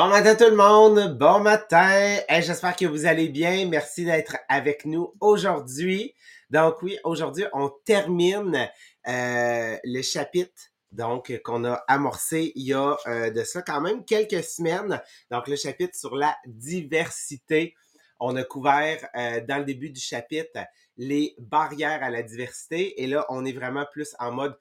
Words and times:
Bon 0.00 0.06
matin 0.06 0.36
tout 0.36 0.48
le 0.48 0.54
monde, 0.54 1.18
bon 1.18 1.40
matin. 1.40 2.18
J'espère 2.30 2.76
que 2.76 2.86
vous 2.86 3.04
allez 3.04 3.28
bien. 3.28 3.66
Merci 3.66 4.04
d'être 4.04 4.36
avec 4.48 4.84
nous 4.84 5.12
aujourd'hui. 5.18 6.14
Donc 6.50 6.82
oui, 6.82 6.96
aujourd'hui 7.02 7.46
on 7.52 7.68
termine 7.84 8.70
euh, 9.08 9.76
le 9.82 10.02
chapitre 10.02 10.70
donc 10.92 11.36
qu'on 11.42 11.64
a 11.64 11.82
amorcé 11.88 12.52
il 12.54 12.68
y 12.68 12.74
a 12.74 12.96
euh, 13.08 13.30
de 13.32 13.42
ça 13.42 13.60
quand 13.62 13.80
même 13.80 14.04
quelques 14.04 14.44
semaines. 14.44 15.02
Donc 15.32 15.48
le 15.48 15.56
chapitre 15.56 15.98
sur 15.98 16.14
la 16.14 16.36
diversité. 16.46 17.74
On 18.20 18.36
a 18.36 18.44
couvert 18.44 19.04
euh, 19.16 19.40
dans 19.48 19.58
le 19.58 19.64
début 19.64 19.90
du 19.90 20.00
chapitre 20.00 20.60
les 20.96 21.34
barrières 21.40 22.04
à 22.04 22.10
la 22.10 22.22
diversité 22.22 23.02
et 23.02 23.08
là 23.08 23.26
on 23.30 23.44
est 23.44 23.52
vraiment 23.52 23.84
plus 23.90 24.14
en 24.20 24.30
mode 24.30 24.56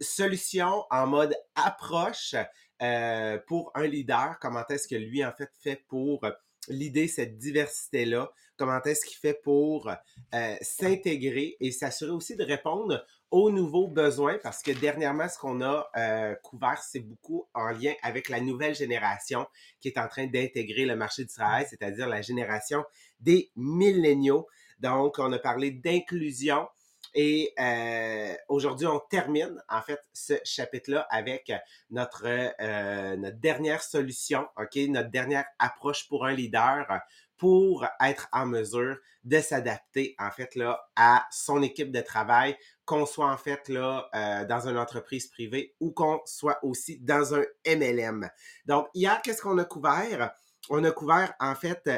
solution, 0.00 0.84
en 0.90 1.06
mode 1.06 1.36
approche 1.54 2.34
euh, 2.82 3.38
pour 3.46 3.70
un 3.74 3.86
leader, 3.86 4.38
comment 4.40 4.66
est-ce 4.68 4.88
que 4.88 4.94
lui, 4.94 5.24
en 5.24 5.32
fait, 5.32 5.50
fait 5.60 5.84
pour 5.88 6.24
l'idée 6.68 7.08
cette 7.08 7.38
diversité-là, 7.38 8.30
comment 8.56 8.82
est-ce 8.82 9.04
qu'il 9.04 9.16
fait 9.16 9.40
pour 9.42 9.88
euh, 9.88 10.54
s'intégrer 10.60 11.56
et 11.60 11.70
s'assurer 11.70 12.10
aussi 12.10 12.36
de 12.36 12.44
répondre 12.44 13.04
aux 13.30 13.50
nouveaux 13.50 13.88
besoins, 13.88 14.38
parce 14.42 14.62
que 14.62 14.70
dernièrement, 14.70 15.28
ce 15.28 15.38
qu'on 15.38 15.60
a 15.60 15.90
euh, 15.96 16.34
couvert, 16.36 16.82
c'est 16.82 17.00
beaucoup 17.00 17.46
en 17.52 17.70
lien 17.70 17.92
avec 18.02 18.28
la 18.28 18.40
nouvelle 18.40 18.74
génération 18.74 19.46
qui 19.80 19.88
est 19.88 19.98
en 19.98 20.08
train 20.08 20.26
d'intégrer 20.26 20.86
le 20.86 20.96
marché 20.96 21.24
du 21.24 21.32
travail, 21.32 21.66
c'est-à-dire 21.68 22.08
la 22.08 22.22
génération 22.22 22.84
des 23.20 23.50
milléniaux. 23.54 24.46
Donc, 24.80 25.18
on 25.18 25.30
a 25.32 25.38
parlé 25.38 25.70
d'inclusion, 25.70 26.68
et 27.14 27.54
euh, 27.58 28.34
aujourd'hui, 28.48 28.86
on 28.86 29.00
termine 29.00 29.62
en 29.68 29.82
fait 29.82 30.00
ce 30.12 30.34
chapitre-là 30.44 31.06
avec 31.10 31.52
notre, 31.90 32.24
euh, 32.26 33.16
notre 33.16 33.38
dernière 33.38 33.82
solution, 33.82 34.46
ok, 34.56 34.76
notre 34.88 35.10
dernière 35.10 35.46
approche 35.58 36.08
pour 36.08 36.26
un 36.26 36.32
leader 36.32 36.86
pour 37.36 37.86
être 38.00 38.28
en 38.32 38.46
mesure 38.46 38.96
de 39.22 39.40
s'adapter 39.40 40.16
en 40.18 40.30
fait 40.30 40.56
là 40.56 40.80
à 40.96 41.26
son 41.30 41.62
équipe 41.62 41.92
de 41.92 42.00
travail, 42.00 42.56
qu'on 42.84 43.06
soit 43.06 43.30
en 43.30 43.36
fait 43.36 43.68
là 43.68 44.08
euh, 44.14 44.44
dans 44.46 44.68
une 44.68 44.76
entreprise 44.76 45.28
privée 45.28 45.74
ou 45.80 45.92
qu'on 45.92 46.20
soit 46.24 46.58
aussi 46.64 46.98
dans 46.98 47.34
un 47.34 47.44
MLM. 47.66 48.28
Donc 48.66 48.88
hier, 48.92 49.20
qu'est-ce 49.22 49.42
qu'on 49.42 49.58
a 49.58 49.64
couvert? 49.64 50.32
On 50.70 50.82
a 50.84 50.90
couvert 50.90 51.32
en 51.40 51.54
fait 51.54 51.88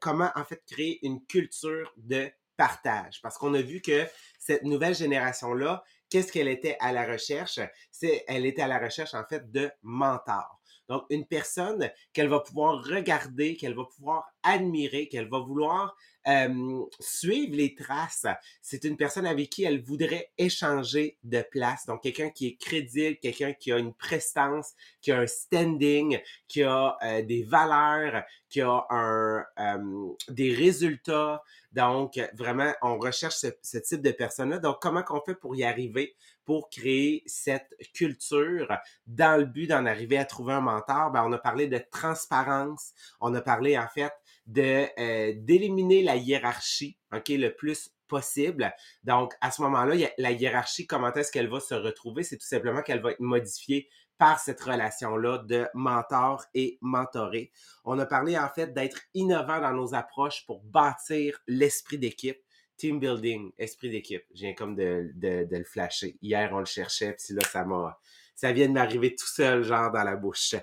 comment 0.00 0.30
en 0.34 0.44
fait 0.44 0.62
créer 0.64 1.04
une 1.04 1.24
culture 1.26 1.92
de 1.96 2.30
partage. 2.58 3.22
Parce 3.22 3.38
qu'on 3.38 3.54
a 3.54 3.62
vu 3.62 3.80
que 3.80 4.06
cette 4.48 4.62
nouvelle 4.62 4.94
génération-là, 4.94 5.84
qu'est-ce 6.08 6.32
qu'elle 6.32 6.48
était 6.48 6.78
à 6.80 6.90
la 6.90 7.04
recherche? 7.04 7.60
C'est, 7.90 8.24
elle 8.28 8.46
était 8.46 8.62
à 8.62 8.66
la 8.66 8.78
recherche, 8.78 9.12
en 9.12 9.22
fait, 9.28 9.52
de 9.52 9.70
mentors. 9.82 10.58
Donc, 10.88 11.04
une 11.10 11.26
personne 11.26 11.90
qu'elle 12.14 12.28
va 12.28 12.40
pouvoir 12.40 12.82
regarder, 12.82 13.58
qu'elle 13.58 13.76
va 13.76 13.84
pouvoir 13.84 14.24
admirer, 14.42 15.08
qu'elle 15.08 15.28
va 15.28 15.40
vouloir 15.40 15.94
euh, 16.28 16.84
suivre 17.00 17.56
les 17.56 17.74
traces. 17.74 18.26
C'est 18.60 18.84
une 18.84 18.96
personne 18.96 19.26
avec 19.26 19.50
qui 19.50 19.64
elle 19.64 19.82
voudrait 19.82 20.30
échanger 20.36 21.16
de 21.24 21.42
place. 21.50 21.86
Donc, 21.86 22.02
quelqu'un 22.02 22.30
qui 22.30 22.48
est 22.48 22.56
crédible, 22.56 23.16
quelqu'un 23.16 23.52
qui 23.52 23.72
a 23.72 23.78
une 23.78 23.94
prestance, 23.94 24.74
qui 25.00 25.10
a 25.10 25.20
un 25.20 25.26
standing, 25.26 26.20
qui 26.46 26.62
a 26.62 26.96
euh, 27.02 27.22
des 27.22 27.42
valeurs, 27.42 28.24
qui 28.50 28.60
a 28.60 28.86
euh, 28.92 30.14
des 30.28 30.54
résultats. 30.54 31.42
Donc, 31.72 32.20
vraiment, 32.34 32.72
on 32.82 32.98
recherche 32.98 33.36
ce, 33.36 33.48
ce 33.62 33.78
type 33.78 34.02
de 34.02 34.10
personne-là. 34.10 34.58
Donc, 34.58 34.76
comment 34.80 35.02
qu'on 35.02 35.20
fait 35.22 35.34
pour 35.34 35.56
y 35.56 35.64
arriver? 35.64 36.14
pour 36.48 36.70
créer 36.70 37.22
cette 37.26 37.74
culture? 37.92 38.74
Dans 39.06 39.38
le 39.38 39.44
but 39.44 39.66
d'en 39.66 39.84
arriver 39.84 40.16
à 40.16 40.24
trouver 40.24 40.54
un 40.54 40.62
mentor, 40.62 41.10
ben, 41.10 41.22
on 41.26 41.32
a 41.32 41.38
parlé 41.38 41.66
de 41.66 41.78
transparence, 41.90 42.94
on 43.20 43.34
a 43.34 43.42
parlé 43.42 43.76
en 43.76 43.86
fait 43.86 44.14
euh, 44.56 45.32
d'éliminer 45.36 46.02
la 46.02 46.16
hiérarchie, 46.16 46.98
ok, 47.12 47.28
le 47.28 47.54
plus 47.54 47.90
possible. 48.06 48.72
Donc 49.04 49.34
à 49.40 49.50
ce 49.50 49.62
moment-là, 49.62 50.08
la 50.18 50.32
hiérarchie, 50.32 50.86
comment 50.86 51.12
est-ce 51.12 51.30
qu'elle 51.30 51.48
va 51.48 51.60
se 51.60 51.74
retrouver? 51.74 52.22
C'est 52.22 52.38
tout 52.38 52.46
simplement 52.46 52.82
qu'elle 52.82 53.02
va 53.02 53.12
être 53.12 53.20
modifiée 53.20 53.88
par 54.16 54.40
cette 54.40 54.60
relation-là 54.60 55.38
de 55.38 55.68
mentor 55.74 56.44
et 56.54 56.78
mentoré. 56.80 57.52
On 57.84 57.98
a 57.98 58.06
parlé 58.06 58.36
en 58.36 58.48
fait 58.48 58.74
d'être 58.74 59.00
innovant 59.14 59.60
dans 59.60 59.72
nos 59.72 59.94
approches 59.94 60.44
pour 60.44 60.62
bâtir 60.64 61.38
l'esprit 61.46 61.98
d'équipe 61.98 62.38
team 62.78 63.00
building, 63.00 63.52
esprit 63.58 63.90
d'équipe. 63.90 64.24
Je 64.34 64.40
viens 64.42 64.54
comme 64.54 64.74
de, 64.74 65.10
de, 65.14 65.44
de, 65.44 65.56
le 65.56 65.64
flasher. 65.64 66.16
Hier, 66.22 66.48
on 66.52 66.60
le 66.60 66.64
cherchait, 66.64 67.12
puis 67.12 67.34
là, 67.34 67.42
ça 67.44 67.64
m'a. 67.64 67.98
Ça 68.34 68.52
vient 68.52 68.68
de 68.68 68.72
m'arriver 68.72 69.16
tout 69.16 69.26
seul, 69.26 69.64
genre 69.64 69.90
dans 69.90 70.04
la 70.04 70.14
bouche. 70.14 70.54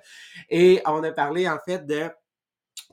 Et 0.49 0.81
on 0.85 1.03
a 1.03 1.11
parlé 1.11 1.47
en 1.47 1.59
fait 1.59 1.85
de 1.85 2.09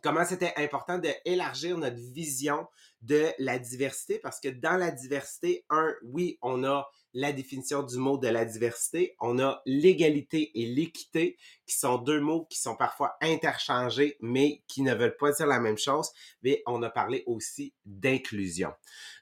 comment 0.03 0.25
c'était 0.25 0.53
important 0.57 0.99
d'élargir 0.99 1.79
notre 1.79 1.97
vision 1.97 2.67
de 3.01 3.29
la 3.39 3.59
diversité 3.59 4.19
parce 4.19 4.41
que 4.41 4.49
dans 4.49 4.77
la 4.77 4.91
diversité, 4.91 5.65
un, 5.71 5.95
oui, 6.03 6.39
on 6.43 6.65
a 6.65 6.87
la 7.15 7.33
définition 7.33 7.83
du 7.83 7.97
mot 7.99 8.19
de 8.19 8.29
la 8.29 8.45
diversité. 8.45 9.17
On 9.21 9.39
a 9.39 9.63
l'égalité 9.67 10.51
et 10.55 10.67
l'équité, 10.67 11.37
qui 11.67 11.79
sont 11.79 11.99
deux 11.99 12.21
mots 12.21 12.47
qui 12.51 12.59
sont 12.59 12.77
parfois 12.77 13.17
interchangés, 13.21 14.17
mais 14.21 14.63
qui 14.67 14.83
ne 14.83 14.95
veulent 14.95 15.17
pas 15.17 15.33
dire 15.33 15.47
la 15.47 15.61
même 15.61 15.79
chose. 15.79 16.11
Mais 16.43 16.63
on 16.67 16.83
a 16.83 16.91
parlé 16.91 17.23
aussi 17.27 17.75
d'inclusion. 17.87 18.73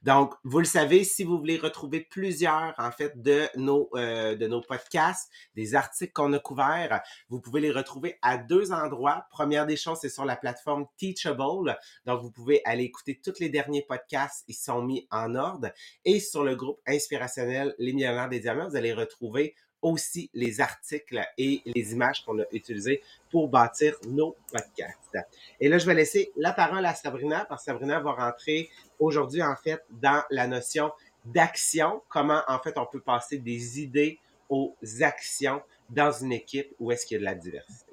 Donc, 0.03 0.35
vous 0.45 0.59
le 0.59 0.65
savez, 0.65 1.05
si 1.05 1.25
vous 1.25 1.39
voulez 1.39 1.59
retrouver 1.59 2.01
plusieurs, 2.01 2.75
en 2.79 2.91
fait, 2.91 3.21
de 3.21 3.47
nos, 3.57 3.89
euh, 3.95 4.35
de 4.35 4.47
nos 4.47 4.61
podcasts, 4.63 5.31
des 5.55 5.75
articles 5.75 6.13
qu'on 6.13 6.33
a 6.33 6.39
couverts, 6.39 7.03
vous 7.29 7.41
pouvez 7.41 7.61
les 7.61 7.71
retrouver 7.71 8.19
à 8.23 8.39
deux 8.39 8.73
endroits. 8.73 9.27
Première 9.31 9.67
des 9.67 9.77
choses, 9.77 9.99
c'est 10.01 10.09
sur 10.09 10.25
la 10.25 10.37
plateforme 10.37 10.87
Teachable. 10.97 11.79
Donc, 12.07 12.23
vous 12.23 12.31
pouvez 12.31 12.63
aller 12.65 12.85
écouter 12.85 13.21
tous 13.23 13.39
les 13.41 13.49
derniers 13.49 13.85
podcasts. 13.87 14.45
Ils 14.49 14.55
sont 14.55 14.83
mis 14.83 15.07
en 15.11 15.35
ordre. 15.35 15.69
Et 16.05 16.21
sur 16.21 16.45
le 16.45 16.57
groupe 16.57 16.81
inspirationnel 16.87 17.75
les 17.81 17.93
millionnaires 17.93 18.29
des 18.29 18.39
diamants, 18.39 18.69
vous 18.69 18.77
allez 18.77 18.93
retrouver 18.93 19.55
aussi 19.83 20.31
les 20.35 20.61
articles 20.61 21.21
et 21.39 21.63
les 21.65 21.93
images 21.93 22.23
qu'on 22.25 22.39
a 22.39 22.45
utilisées 22.53 23.03
pour 23.31 23.49
bâtir 23.49 23.95
nos 24.07 24.37
podcasts. 24.53 25.19
Et 25.59 25.69
là, 25.69 25.79
je 25.79 25.87
vais 25.87 25.95
laisser 25.95 26.31
la 26.37 26.53
parole 26.53 26.85
à 26.85 26.95
Sabrina, 26.95 27.47
parce 27.47 27.63
que 27.63 27.73
Sabrina 27.73 27.99
va 27.99 28.13
rentrer 28.13 28.69
aujourd'hui, 28.99 29.43
en 29.43 29.57
fait, 29.57 29.83
dans 29.91 30.23
la 30.31 30.47
notion 30.47 30.93
d'action, 31.25 32.03
comment, 32.09 32.43
en 32.47 32.59
fait, 32.59 32.77
on 32.77 32.87
peut 32.87 33.01
passer 33.01 33.39
des 33.39 33.81
idées 33.81 34.19
aux 34.49 34.77
actions 35.01 35.63
dans 35.89 36.13
une 36.13 36.33
équipe 36.33 36.75
où 36.79 36.93
est-ce 36.93 37.07
qu'il 37.07 37.17
y 37.17 37.19
a 37.19 37.21
de 37.21 37.25
la 37.25 37.35
diversité. 37.35 37.93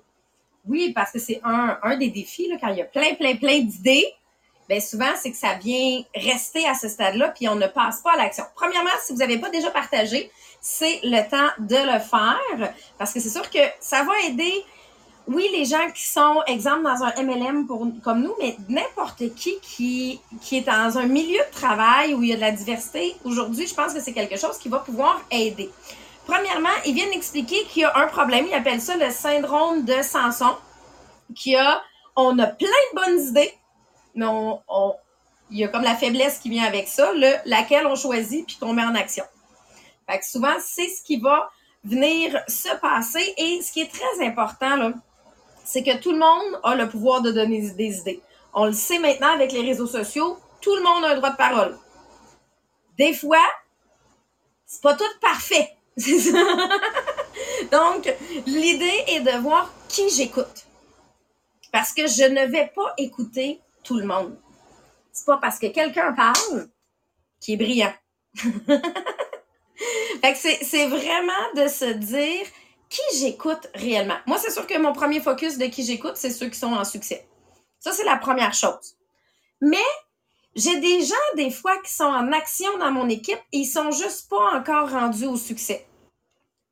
Oui, 0.65 0.91
parce 0.93 1.13
que 1.13 1.19
c'est 1.19 1.39
un, 1.43 1.97
des 1.97 2.09
défis, 2.09 2.49
là, 2.49 2.57
quand 2.59 2.67
il 2.67 2.77
y 2.77 2.81
a 2.81 2.85
plein, 2.85 3.15
plein, 3.15 3.37
plein 3.37 3.61
d'idées, 3.61 4.13
bien 4.67 4.79
souvent, 4.79 5.11
c'est 5.16 5.31
que 5.31 5.38
ça 5.38 5.53
vient 5.55 6.03
rester 6.16 6.67
à 6.67 6.73
ce 6.73 6.88
stade-là, 6.89 7.29
puis 7.29 7.47
on 7.47 7.55
ne 7.55 7.67
passe 7.67 8.01
pas 8.01 8.13
à 8.13 8.17
l'action. 8.17 8.44
Premièrement, 8.55 8.89
si 9.01 9.13
vous 9.13 9.19
n'avez 9.19 9.38
pas 9.38 9.50
déjà 9.50 9.72
partagé, 9.72 10.31
c'est 10.61 11.00
le 11.03 11.29
temps 11.29 11.51
de 11.59 11.75
le 11.75 12.00
faire, 12.00 12.73
parce 12.97 13.13
que 13.13 13.19
c'est 13.19 13.29
sûr 13.29 13.50
que 13.50 13.59
ça 13.79 14.03
va 14.03 14.11
aider, 14.27 14.66
oui, 15.27 15.50
les 15.51 15.66
gens 15.66 15.91
qui 15.94 16.06
sont, 16.06 16.41
exemple, 16.47 16.83
dans 16.83 17.03
un 17.03 17.23
MLM 17.23 17.68
pour, 17.68 17.86
comme 18.03 18.21
nous, 18.21 18.33
mais 18.39 18.56
n'importe 18.69 19.33
qui, 19.36 19.59
qui 19.62 20.21
qui 20.41 20.57
est 20.57 20.62
dans 20.62 20.97
un 20.97 21.06
milieu 21.06 21.39
de 21.39 21.51
travail 21.51 22.13
où 22.13 22.24
il 22.24 22.30
y 22.30 22.33
a 22.33 22.36
de 22.36 22.41
la 22.41 22.51
diversité, 22.51 23.15
aujourd'hui, 23.25 23.68
je 23.68 23.74
pense 23.74 23.94
que 23.94 24.01
c'est 24.01 24.13
quelque 24.13 24.38
chose 24.38 24.57
qui 24.57 24.69
va 24.69 24.80
pouvoir 24.80 25.21
aider. 25.31 25.69
Premièrement, 26.25 26.75
ils 26.86 26.94
viennent 26.94 27.13
expliquer 27.13 27.63
qu'il 27.65 27.83
y 27.83 27.86
a 27.86 27.97
un 27.97 28.07
problème, 28.07 28.45
ils 28.50 28.53
appellent 28.53 28.81
ça 28.81 28.97
le 28.97 29.09
syndrome 29.12 29.86
de 29.86 30.01
Samson, 30.01 30.56
qui 31.36 31.56
a, 31.56 31.81
on 32.15 32.38
a 32.39 32.47
plein 32.47 32.68
de 32.68 32.95
bonnes 32.95 33.27
idées, 33.30 33.53
mais 34.17 34.25
il 35.49 35.59
y 35.59 35.63
a 35.63 35.69
comme 35.69 35.83
la 35.83 35.95
faiblesse 35.95 36.39
qui 36.39 36.49
vient 36.49 36.65
avec 36.65 36.87
ça, 36.87 37.13
le, 37.13 37.31
laquelle 37.45 37.87
on 37.87 37.95
choisit 37.95 38.45
puis 38.45 38.57
qu'on 38.57 38.73
met 38.73 38.83
en 38.83 38.95
action. 38.95 39.23
Fait 40.09 40.19
que 40.19 40.25
souvent, 40.25 40.55
c'est 40.59 40.89
ce 40.89 41.01
qui 41.03 41.19
va 41.19 41.49
venir 41.83 42.37
se 42.47 42.75
passer. 42.77 43.33
Et 43.37 43.61
ce 43.61 43.71
qui 43.71 43.81
est 43.81 43.91
très 43.91 44.25
important, 44.25 44.91
c'est 45.63 45.83
que 45.83 45.97
tout 45.97 46.11
le 46.11 46.19
monde 46.19 46.59
a 46.63 46.75
le 46.75 46.89
pouvoir 46.89 47.21
de 47.21 47.31
donner 47.31 47.69
des 47.71 47.99
idées. 47.99 48.21
On 48.53 48.65
le 48.65 48.73
sait 48.73 48.99
maintenant 48.99 49.33
avec 49.33 49.51
les 49.51 49.61
réseaux 49.61 49.87
sociaux, 49.87 50.37
tout 50.61 50.75
le 50.75 50.81
monde 50.81 51.05
a 51.05 51.09
un 51.09 51.15
droit 51.15 51.31
de 51.31 51.37
parole. 51.37 51.77
Des 52.97 53.13
fois, 53.13 53.45
c'est 54.65 54.81
pas 54.81 54.95
tout 54.95 55.03
parfait. 55.21 55.75
Donc, 57.71 58.13
l'idée 58.45 59.03
est 59.07 59.19
de 59.19 59.41
voir 59.41 59.71
qui 59.87 60.09
j'écoute. 60.09 60.65
Parce 61.71 61.93
que 61.93 62.07
je 62.07 62.23
ne 62.23 62.45
vais 62.45 62.71
pas 62.75 62.93
écouter 62.97 63.59
tout 63.88 63.98
le 63.98 64.06
monde. 64.06 64.38
C'est 65.13 65.25
pas 65.25 65.38
parce 65.38 65.57
que 65.57 65.68
quelqu'un 65.68 66.13
parle 66.13 66.69
qui 67.39 67.54
est 67.54 67.57
brillant. 67.57 67.94
c'est 70.36 70.88
vraiment 70.88 71.54
de 71.56 71.68
se 71.68 71.94
dire 71.94 72.45
qui 72.89 73.01
j'écoute 73.18 73.68
réellement. 73.74 74.18
Moi, 74.25 74.38
c'est 74.38 74.51
sûr 74.51 74.68
que 74.68 74.78
mon 74.78 74.94
premier 74.94 75.22
focus 75.22 75.57
de 75.57 75.66
qui 75.66 75.84
j'écoute, 75.84 76.16
c'est 76.16 76.30
ceux 76.30 76.50
qui 76.50 76.60
sont 76.60 76.74
en 76.74 76.84
succès. 76.84 77.28
Ça, 77.80 77.92
c'est 77.92 78.04
la 78.04 78.18
première 78.18 78.54
chose. 78.54 78.98
Mais 79.62 79.78
j'ai 80.56 80.80
des 80.80 81.04
gens, 81.04 81.16
des 81.36 81.51
fois, 81.51 81.78
qui 81.81 81.94
sont 81.94 82.04
en 82.04 82.31
action 82.31 82.78
dans 82.78 82.92
mon 82.92 83.10
équipe 83.10 83.39
et 83.51 83.60
ils 83.60 83.66
sont 83.66 83.92
juste 83.92 84.30
pas 84.30 84.57
encore 84.57 84.92
rendus 84.92 85.25
au 85.25 85.38
succès. 85.38 85.88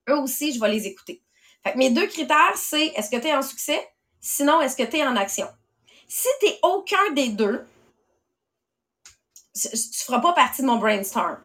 Eux 0.10 0.18
aussi, 0.18 0.54
je 0.54 0.60
vais 0.60 0.70
les 0.70 0.88
écouter. 0.88 1.22
Fait 1.64 1.74
que 1.74 1.78
mes 1.78 1.90
deux 1.90 2.08
critères, 2.08 2.56
c'est 2.56 2.88
est-ce 2.88 3.10
que 3.10 3.18
tu 3.18 3.28
es 3.28 3.36
en 3.36 3.42
succès? 3.42 3.88
Sinon, 4.20 4.62
est-ce 4.62 4.76
que 4.76 4.84
tu 4.84 4.98
es 4.98 5.06
en 5.06 5.16
action? 5.16 5.48
Si 6.08 6.28
tu 6.42 6.48
aucun 6.64 7.12
des 7.14 7.30
deux, 7.30 7.66
tu 9.54 9.68
ne 9.72 9.78
feras 10.06 10.20
pas 10.20 10.34
partie 10.34 10.62
de 10.62 10.68
mon 10.68 10.78
brainstorm. 10.78 11.38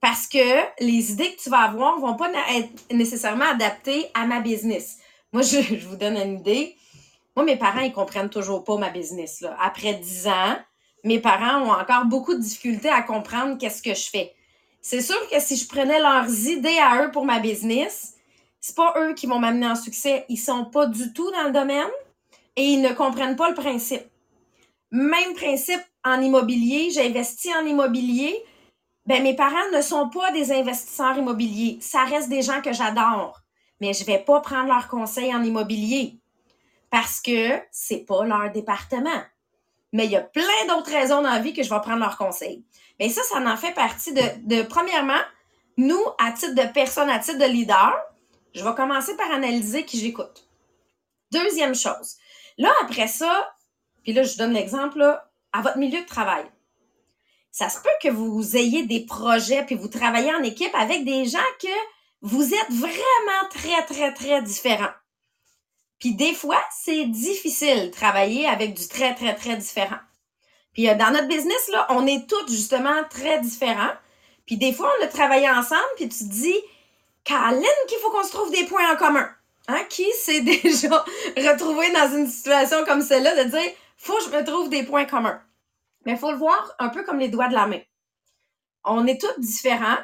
Parce 0.00 0.26
que 0.26 0.82
les 0.82 1.12
idées 1.12 1.34
que 1.34 1.42
tu 1.42 1.50
vas 1.50 1.62
avoir 1.62 1.98
vont 1.98 2.14
pas 2.14 2.30
être 2.50 2.70
nécessairement 2.92 3.46
adaptées 3.46 4.06
à 4.14 4.26
ma 4.26 4.40
business. 4.40 4.98
Moi, 5.32 5.42
je, 5.42 5.86
vous 5.86 5.96
donne 5.96 6.16
une 6.16 6.38
idée. 6.38 6.76
Moi, 7.34 7.44
mes 7.44 7.56
parents, 7.56 7.80
ils 7.80 7.92
comprennent 7.92 8.30
toujours 8.30 8.64
pas 8.64 8.76
ma 8.76 8.90
business. 8.90 9.44
Après 9.60 9.94
dix 9.94 10.26
ans, 10.28 10.56
mes 11.04 11.18
parents 11.18 11.62
ont 11.62 11.72
encore 11.72 12.04
beaucoup 12.04 12.34
de 12.34 12.40
difficultés 12.40 12.88
à 12.88 13.02
comprendre 13.02 13.58
qu'est-ce 13.58 13.82
que 13.82 13.94
je 13.94 14.10
fais. 14.10 14.34
C'est 14.80 15.00
sûr 15.00 15.16
que 15.28 15.40
si 15.40 15.56
je 15.56 15.66
prenais 15.66 16.00
leurs 16.00 16.30
idées 16.46 16.78
à 16.78 17.04
eux 17.04 17.10
pour 17.10 17.24
ma 17.24 17.40
business, 17.40 18.14
c'est 18.60 18.76
pas 18.76 18.94
eux 18.98 19.14
qui 19.14 19.26
vont 19.26 19.38
m'amener 19.38 19.66
en 19.66 19.76
succès. 19.76 20.24
Ils 20.28 20.36
sont 20.36 20.64
pas 20.64 20.86
du 20.86 21.12
tout 21.12 21.30
dans 21.32 21.44
le 21.44 21.52
domaine 21.52 21.88
et 22.58 22.64
ils 22.64 22.82
ne 22.82 22.92
comprennent 22.92 23.36
pas 23.36 23.48
le 23.48 23.54
principe. 23.54 24.02
Même 24.90 25.34
principe 25.34 25.80
en 26.04 26.20
immobilier, 26.20 26.90
j'investis 26.90 27.54
en 27.54 27.64
immobilier. 27.64 28.36
Ben, 29.06 29.22
mes 29.22 29.36
parents 29.36 29.70
ne 29.72 29.80
sont 29.80 30.08
pas 30.08 30.32
des 30.32 30.50
investisseurs 30.50 31.16
immobiliers. 31.16 31.78
Ça 31.80 32.04
reste 32.04 32.28
des 32.28 32.42
gens 32.42 32.60
que 32.60 32.72
j'adore. 32.72 33.40
Mais 33.80 33.92
je 33.92 34.04
vais 34.04 34.18
pas 34.18 34.40
prendre 34.40 34.66
leurs 34.66 34.88
conseils 34.88 35.32
en 35.32 35.44
immobilier 35.44 36.18
parce 36.90 37.20
que 37.20 37.60
c'est 37.70 38.04
pas 38.04 38.24
leur 38.24 38.50
département. 38.50 39.22
Mais 39.92 40.06
il 40.06 40.10
y 40.10 40.16
a 40.16 40.20
plein 40.20 40.66
d'autres 40.66 40.90
raisons 40.90 41.22
dans 41.22 41.30
la 41.30 41.38
vie 41.38 41.52
que 41.52 41.62
je 41.62 41.70
vais 41.70 41.80
prendre 41.80 42.00
leurs 42.00 42.18
conseils. 42.18 42.64
Mais 42.98 43.08
ça, 43.08 43.22
ça 43.22 43.38
en 43.38 43.56
fait 43.56 43.72
partie 43.72 44.12
de, 44.12 44.22
de, 44.42 44.62
premièrement, 44.62 45.20
nous, 45.76 46.02
à 46.18 46.32
titre 46.32 46.56
de 46.56 46.72
personne, 46.72 47.08
à 47.08 47.20
titre 47.20 47.38
de 47.38 47.44
leader, 47.44 47.94
je 48.52 48.64
vais 48.64 48.74
commencer 48.74 49.16
par 49.16 49.30
analyser 49.30 49.84
qui 49.84 50.00
j'écoute. 50.00 50.48
Deuxième 51.30 51.76
chose. 51.76 52.16
Là, 52.58 52.72
après 52.82 53.08
ça, 53.08 53.54
puis 54.02 54.12
là, 54.12 54.22
je 54.22 54.36
donne 54.36 54.52
l'exemple, 54.52 55.02
à 55.52 55.62
votre 55.62 55.78
milieu 55.78 56.00
de 56.00 56.06
travail. 56.06 56.44
Ça 57.50 57.68
se 57.68 57.80
peut 57.80 57.88
que 58.02 58.08
vous 58.08 58.56
ayez 58.56 58.84
des 58.84 59.06
projets, 59.06 59.64
puis 59.64 59.74
vous 59.74 59.88
travaillez 59.88 60.34
en 60.34 60.42
équipe 60.42 60.74
avec 60.74 61.04
des 61.04 61.24
gens 61.24 61.38
que 61.60 61.68
vous 62.20 62.52
êtes 62.52 62.70
vraiment 62.70 63.48
très, 63.50 63.84
très, 63.86 64.12
très 64.12 64.42
différents. 64.42 64.92
Puis 65.98 66.14
des 66.14 66.34
fois, 66.34 66.62
c'est 66.70 67.06
difficile 67.06 67.86
de 67.86 67.90
travailler 67.90 68.46
avec 68.46 68.74
du 68.74 68.86
très, 68.86 69.14
très, 69.14 69.34
très 69.34 69.56
différent. 69.56 69.98
Puis 70.72 70.88
euh, 70.88 70.94
dans 70.94 71.10
notre 71.10 71.28
business, 71.28 71.68
là, 71.72 71.86
on 71.90 72.06
est 72.06 72.28
tous 72.28 72.48
justement 72.48 73.02
très 73.10 73.40
différents. 73.40 73.92
Puis 74.46 74.56
des 74.56 74.72
fois, 74.72 74.92
on 75.00 75.04
a 75.04 75.08
travaillé 75.08 75.50
ensemble, 75.50 75.82
puis 75.96 76.08
tu 76.08 76.18
te 76.18 76.30
dis, 76.32 76.56
Caroline, 77.24 77.64
qu'il 77.88 77.98
faut 77.98 78.10
qu'on 78.10 78.24
se 78.24 78.32
trouve 78.32 78.50
des 78.50 78.64
points 78.64 78.92
en 78.92 78.96
commun. 78.96 79.28
Hein? 79.68 79.84
Qui 79.88 80.10
s'est 80.14 80.40
déjà 80.62 81.04
retrouvé 81.36 81.92
dans 81.92 82.16
une 82.16 82.26
situation 82.26 82.84
comme 82.84 83.02
celle-là 83.02 83.44
de 83.44 83.50
dire, 83.50 83.70
faut 83.96 84.16
que 84.16 84.24
je 84.24 84.36
me 84.36 84.44
trouve 84.44 84.68
des 84.68 84.82
points 84.82 85.04
communs. 85.04 85.40
Mais 86.04 86.12
il 86.12 86.18
faut 86.18 86.32
le 86.32 86.38
voir 86.38 86.74
un 86.78 86.88
peu 86.88 87.04
comme 87.04 87.18
les 87.18 87.28
doigts 87.28 87.48
de 87.48 87.54
la 87.54 87.66
main. 87.66 87.80
On 88.84 89.06
est 89.06 89.20
tous 89.20 89.38
différents, 89.38 89.98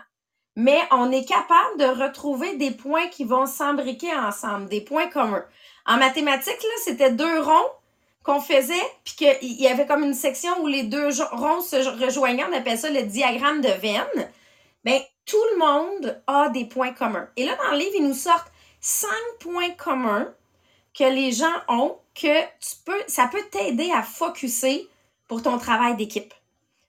mais 0.57 0.81
on 0.91 1.11
est 1.11 1.25
capable 1.25 1.79
de 1.79 2.03
retrouver 2.03 2.57
des 2.57 2.71
points 2.71 3.09
qui 3.09 3.25
vont 3.25 3.47
s'embriquer 3.47 4.15
ensemble, 4.15 4.69
des 4.69 4.83
points 4.83 5.09
communs. 5.09 5.45
En 5.87 5.97
mathématiques, 5.97 6.63
là, 6.63 6.83
c'était 6.85 7.13
deux 7.13 7.41
ronds 7.41 7.71
qu'on 8.23 8.41
faisait, 8.41 8.75
puis 9.05 9.15
qu'il 9.17 9.61
y 9.61 9.69
avait 9.69 9.87
comme 9.87 10.03
une 10.03 10.15
section 10.15 10.63
où 10.63 10.67
les 10.67 10.83
deux 10.83 11.09
ronds 11.33 11.61
se 11.61 11.77
rejoignaient, 12.05 12.45
on 12.45 12.57
appelle 12.57 12.79
ça 12.79 12.91
le 12.91 13.03
diagramme 13.03 13.61
de 13.61 13.69
Venn. 13.69 14.31
Bien, 14.85 15.01
tout 15.27 15.43
le 15.53 15.59
monde 15.59 16.23
a 16.27 16.49
des 16.49 16.65
points 16.65 16.93
communs. 16.93 17.29
Et 17.37 17.45
là, 17.45 17.57
dans 17.57 17.73
le 17.73 17.79
livre, 17.79 17.95
ils 17.97 18.07
nous 18.07 18.15
sortent 18.15 18.51
cinq 18.85 19.39
points 19.41 19.71
communs 19.71 20.29
que 20.93 21.05
les 21.05 21.33
gens 21.33 21.55
ont 21.69 21.97
que 22.15 22.43
tu 22.43 22.77
peux, 22.85 23.03
ça 23.09 23.27
peut 23.29 23.43
t'aider 23.51 23.91
à 23.91 24.03
focuser 24.03 24.87
pour 25.27 25.43
ton 25.43 25.57
travail 25.57 25.97
d'équipe. 25.97 26.35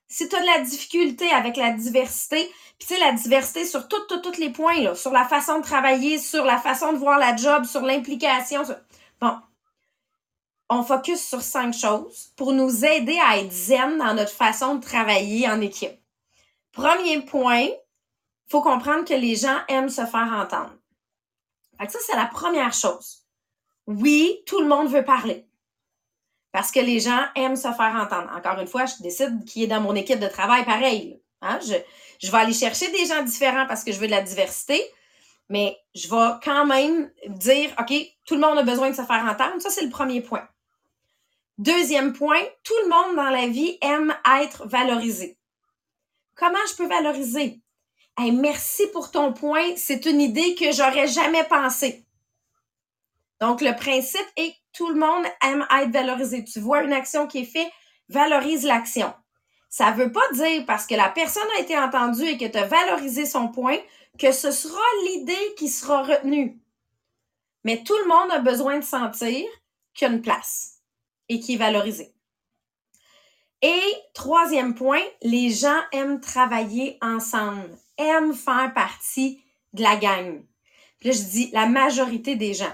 Si 0.09 0.27
tu 0.27 0.36
as 0.36 0.42
de 0.42 0.45
la 0.45 0.59
difficulté 0.59 1.31
avec 1.31 1.56
la 1.56 1.71
diversité, 1.71 2.51
puis 2.77 2.88
tu 2.88 2.94
sais, 2.94 3.00
la 3.00 3.13
diversité 3.13 3.65
sur 3.65 3.88
tous 3.88 4.38
les 4.38 4.50
points, 4.50 4.81
là, 4.81 4.94
sur 4.94 5.12
la 5.12 5.25
façon 5.25 5.59
de 5.59 5.63
travailler, 5.63 6.19
sur 6.19 6.44
la 6.44 6.57
façon 6.57 6.92
de 6.92 6.97
voir 6.97 7.18
la 7.18 7.33
job, 7.36 7.63
sur 7.63 7.81
l'implication. 7.81 8.63
Bon. 9.21 9.38
On 10.69 10.83
focus 10.83 11.25
sur 11.25 11.42
cinq 11.42 11.74
choses 11.74 12.33
pour 12.36 12.51
nous 12.51 12.83
aider 12.83 13.18
à 13.25 13.38
être 13.38 13.53
zen 13.53 13.97
dans 13.97 14.13
notre 14.13 14.33
façon 14.33 14.75
de 14.75 14.83
travailler 14.83 15.47
en 15.47 15.62
équipe. 15.62 15.97
Premier 16.74 17.21
point, 17.21 17.68
il 17.68 17.80
faut 18.50 18.62
comprendre 18.62 19.06
que 19.06 19.13
les 19.13 19.36
gens 19.38 19.59
aiment 19.69 19.89
se 19.89 20.06
faire 20.06 20.33
entendre. 20.33 20.74
Fait 21.80 21.89
ça, 21.89 22.00
c'est 22.06 22.16
la 22.16 22.25
première 22.25 22.74
chose. 22.74 23.25
Oui, 23.88 24.42
tout 24.45 24.60
le 24.60 24.68
monde 24.68 24.89
veut 24.89 25.06
parler. 25.06 25.48
Parce 26.51 26.72
que 26.72 26.80
les 26.80 27.00
gens 27.00 27.25
aiment 27.36 27.57
se 27.57 27.72
faire 27.74 27.95
entendre. 27.95 28.31
Encore 28.36 28.60
une 28.60 28.68
fois, 28.68 28.86
je 28.86 29.04
décide 29.04 29.44
qui 29.45 29.63
est 29.63 29.68
dans 29.68 29.81
mon 29.81 29.95
équipe 29.95 30.19
de 30.19 30.27
travail 30.27 30.63
pareil. 30.63 31.19
Hein? 31.42 31.60
Je, 31.62 31.75
je 32.19 32.31
vais 32.31 32.38
aller 32.38 32.54
chercher 32.54 32.89
des 32.92 33.06
gens 33.06 33.24
différents 33.24 33.68
parce 33.68 33.83
que 33.83 33.92
je 33.92 34.00
veux 34.00 34.07
de 34.07 34.12
la 34.12 34.22
diversité, 34.22 34.81
mais 35.50 35.77
je 35.94 36.07
vais 36.07 36.39
quand 36.44 36.66
même 36.66 37.12
dire, 37.27 37.72
OK, 37.80 37.94
tout 38.25 38.36
le 38.36 38.42
monde 38.42 38.57
a 38.57 38.63
besoin 38.63 38.89
de 38.89 38.95
se 38.95 39.04
faire 39.04 39.25
entendre. 39.25 39.62
Ça, 39.62 39.69
c'est 39.69 39.83
le 39.83 39.89
premier 39.89 40.21
point. 40.21 40.48
Deuxième 41.57 42.13
point, 42.13 42.42
tout 42.63 42.74
le 42.83 42.89
monde 42.89 43.16
dans 43.16 43.30
la 43.30 43.48
vie 43.48 43.78
aime 43.81 44.16
être 44.42 44.68
valorisé. 44.68 45.38
Comment 46.36 46.60
je 46.69 46.75
peux 46.75 46.88
valoriser? 46.88 47.62
Merci 48.19 48.88
pour 48.94 49.12
ton 49.12 49.33
point. 49.33 49.75
C'est 49.75 50.06
une 50.06 50.21
idée 50.21 50.56
que 50.56 50.71
j'aurais 50.71 51.07
jamais 51.07 51.44
pensé. 51.44 52.06
Donc, 53.41 53.62
le 53.62 53.75
principe 53.75 54.27
est 54.38 54.51
que 54.51 54.57
tout 54.73 54.89
le 54.89 55.00
monde 55.00 55.25
aime 55.44 55.65
être 55.79 55.91
valorisé. 55.91 56.44
Tu 56.44 56.59
vois 56.59 56.83
une 56.83 56.94
action 56.94 57.27
qui 57.27 57.39
est 57.39 57.45
faite, 57.45 57.71
valorise 58.09 58.63
l'action. 58.63 59.13
Ça 59.69 59.92
ne 59.92 59.97
veut 59.97 60.11
pas 60.11 60.28
dire 60.33 60.66
parce 60.66 60.87
que 60.87 60.95
la 60.95 61.09
personne 61.09 61.47
a 61.57 61.61
été 61.61 61.78
entendue 61.78 62.25
et 62.25 62.37
que 62.37 62.45
tu 62.45 62.57
as 62.57 62.66
valorisé 62.66 63.25
son 63.25 63.49
point 63.49 63.78
que 64.18 64.31
ce 64.31 64.51
sera 64.51 64.81
l'idée 65.06 65.56
qui 65.57 65.68
sera 65.68 66.04
retenue. 66.04 66.59
Mais 67.63 67.83
tout 67.83 67.97
le 67.97 68.07
monde 68.07 68.31
a 68.31 68.40
besoin 68.40 68.80
de 68.80 68.83
sentir 68.83 69.45
qu'il 69.94 70.07
y 70.07 70.11
a 70.11 70.13
une 70.13 70.21
place 70.21 70.80
et 71.28 71.40
qui 71.40 71.56
est 71.56 71.57
valorisé. 71.57 72.13
Et 73.61 73.81
troisième 74.13 74.75
point, 74.75 75.01
les 75.21 75.49
gens 75.49 75.81
aiment 75.92 76.21
travailler 76.21 76.97
ensemble, 77.01 77.78
aiment 77.97 78.33
faire 78.33 78.73
partie 78.73 79.42
de 79.73 79.83
la 79.83 79.95
gang. 79.95 80.44
Puis 80.99 81.09
là, 81.09 81.16
je 81.16 81.21
dis 81.21 81.49
la 81.54 81.66
majorité 81.68 82.35
des 82.35 82.54
gens 82.54 82.73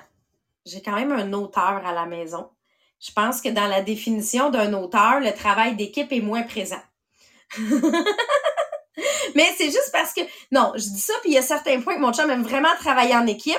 j'ai 0.65 0.81
quand 0.81 0.95
même 0.95 1.11
un 1.11 1.33
auteur 1.33 1.81
à 1.85 1.93
la 1.93 2.05
maison. 2.05 2.49
Je 2.99 3.11
pense 3.11 3.41
que 3.41 3.49
dans 3.49 3.67
la 3.67 3.81
définition 3.81 4.49
d'un 4.49 4.73
auteur, 4.73 5.19
le 5.19 5.33
travail 5.33 5.75
d'équipe 5.75 6.11
est 6.11 6.21
moins 6.21 6.43
présent. 6.43 6.81
mais 9.35 9.51
c'est 9.57 9.65
juste 9.65 9.89
parce 9.91 10.13
que, 10.13 10.21
non, 10.51 10.71
je 10.75 10.87
dis 10.87 10.99
ça, 10.99 11.13
puis 11.21 11.31
il 11.31 11.33
y 11.33 11.39
a 11.39 11.41
certains 11.41 11.81
points 11.81 11.95
que 11.95 12.01
mon 12.01 12.13
chum 12.13 12.29
aime 12.29 12.43
vraiment 12.43 12.73
travailler 12.79 13.15
en 13.15 13.25
équipe, 13.25 13.57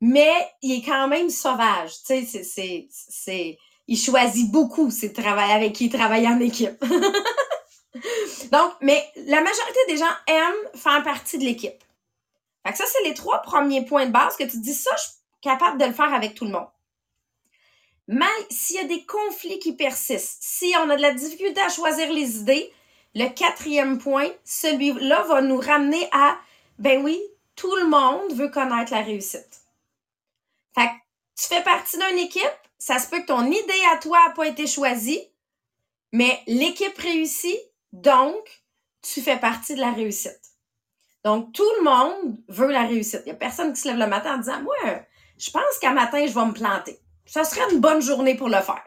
mais 0.00 0.32
il 0.62 0.78
est 0.78 0.84
quand 0.84 1.08
même 1.08 1.30
sauvage. 1.30 1.92
Tu 2.06 2.26
sais, 2.26 2.44
c'est, 2.44 2.88
c'est, 2.90 3.58
il 3.86 3.96
choisit 3.96 4.50
beaucoup 4.50 4.90
ses 4.90 5.12
travail 5.12 5.50
avec 5.50 5.72
qui 5.72 5.86
il 5.86 5.92
travaille 5.92 6.28
en 6.28 6.38
équipe. 6.38 6.84
Donc, 8.52 8.72
mais 8.80 9.04
la 9.16 9.40
majorité 9.40 9.80
des 9.88 9.96
gens 9.96 10.06
aiment 10.26 10.80
faire 10.80 11.02
partie 11.02 11.38
de 11.38 11.44
l'équipe. 11.44 11.82
Fait 12.66 12.72
que 12.72 12.78
ça, 12.78 12.84
c'est 12.86 13.08
les 13.08 13.14
trois 13.14 13.42
premiers 13.42 13.84
points 13.84 14.06
de 14.06 14.12
base 14.12 14.36
que 14.36 14.44
tu 14.44 14.58
dis 14.58 14.74
ça, 14.74 14.90
je 14.96 15.18
capable 15.40 15.78
de 15.78 15.86
le 15.86 15.92
faire 15.92 16.12
avec 16.12 16.34
tout 16.34 16.44
le 16.44 16.50
monde. 16.50 16.68
Mais 18.08 18.26
s'il 18.50 18.76
y 18.76 18.80
a 18.80 18.84
des 18.84 19.04
conflits 19.04 19.58
qui 19.58 19.74
persistent, 19.74 20.38
si 20.40 20.72
on 20.78 20.90
a 20.90 20.96
de 20.96 21.02
la 21.02 21.12
difficulté 21.12 21.60
à 21.60 21.68
choisir 21.68 22.10
les 22.12 22.38
idées, 22.38 22.72
le 23.14 23.28
quatrième 23.28 23.98
point, 23.98 24.28
celui-là 24.44 25.22
va 25.24 25.42
nous 25.42 25.58
ramener 25.58 26.08
à, 26.12 26.38
ben 26.78 27.02
oui, 27.04 27.20
tout 27.54 27.74
le 27.76 27.86
monde 27.86 28.32
veut 28.32 28.48
connaître 28.48 28.92
la 28.92 29.02
réussite. 29.02 29.62
Fait 30.74 30.86
que 30.86 30.92
tu 31.36 31.46
fais 31.48 31.62
partie 31.62 31.98
d'une 31.98 32.18
équipe, 32.18 32.42
ça 32.78 32.98
se 32.98 33.08
peut 33.08 33.20
que 33.20 33.26
ton 33.26 33.44
idée 33.44 33.82
à 33.92 33.98
toi 33.98 34.18
n'a 34.26 34.34
pas 34.34 34.46
été 34.46 34.66
choisie, 34.66 35.20
mais 36.12 36.40
l'équipe 36.46 36.96
réussit, 36.96 37.58
donc 37.92 38.62
tu 39.02 39.20
fais 39.20 39.38
partie 39.38 39.74
de 39.74 39.80
la 39.80 39.92
réussite. 39.92 40.40
Donc, 41.24 41.52
tout 41.52 41.68
le 41.78 41.84
monde 41.84 42.36
veut 42.48 42.70
la 42.70 42.86
réussite. 42.86 43.22
Il 43.26 43.30
n'y 43.30 43.32
a 43.32 43.36
personne 43.36 43.72
qui 43.72 43.80
se 43.80 43.88
lève 43.88 43.98
le 43.98 44.06
matin 44.06 44.36
en 44.36 44.38
disant, 44.38 44.62
moi, 44.62 44.76
je 45.36 45.50
pense 45.50 45.78
qu'à 45.80 45.92
matin, 45.92 46.24
je 46.26 46.32
vais 46.32 46.44
me 46.44 46.52
planter. 46.52 46.98
Ça 47.26 47.44
serait 47.44 47.72
une 47.72 47.80
bonne 47.80 48.00
journée 48.00 48.34
pour 48.34 48.48
le 48.48 48.60
faire. 48.60 48.84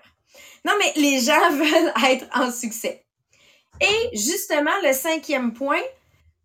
Non, 0.65 0.73
mais 0.79 0.93
les 0.95 1.19
gens 1.19 1.51
veulent 1.51 1.93
être 2.09 2.27
en 2.33 2.51
succès. 2.51 3.05
Et 3.79 4.17
justement, 4.17 4.71
le 4.83 4.93
cinquième 4.93 5.53
point, 5.53 5.81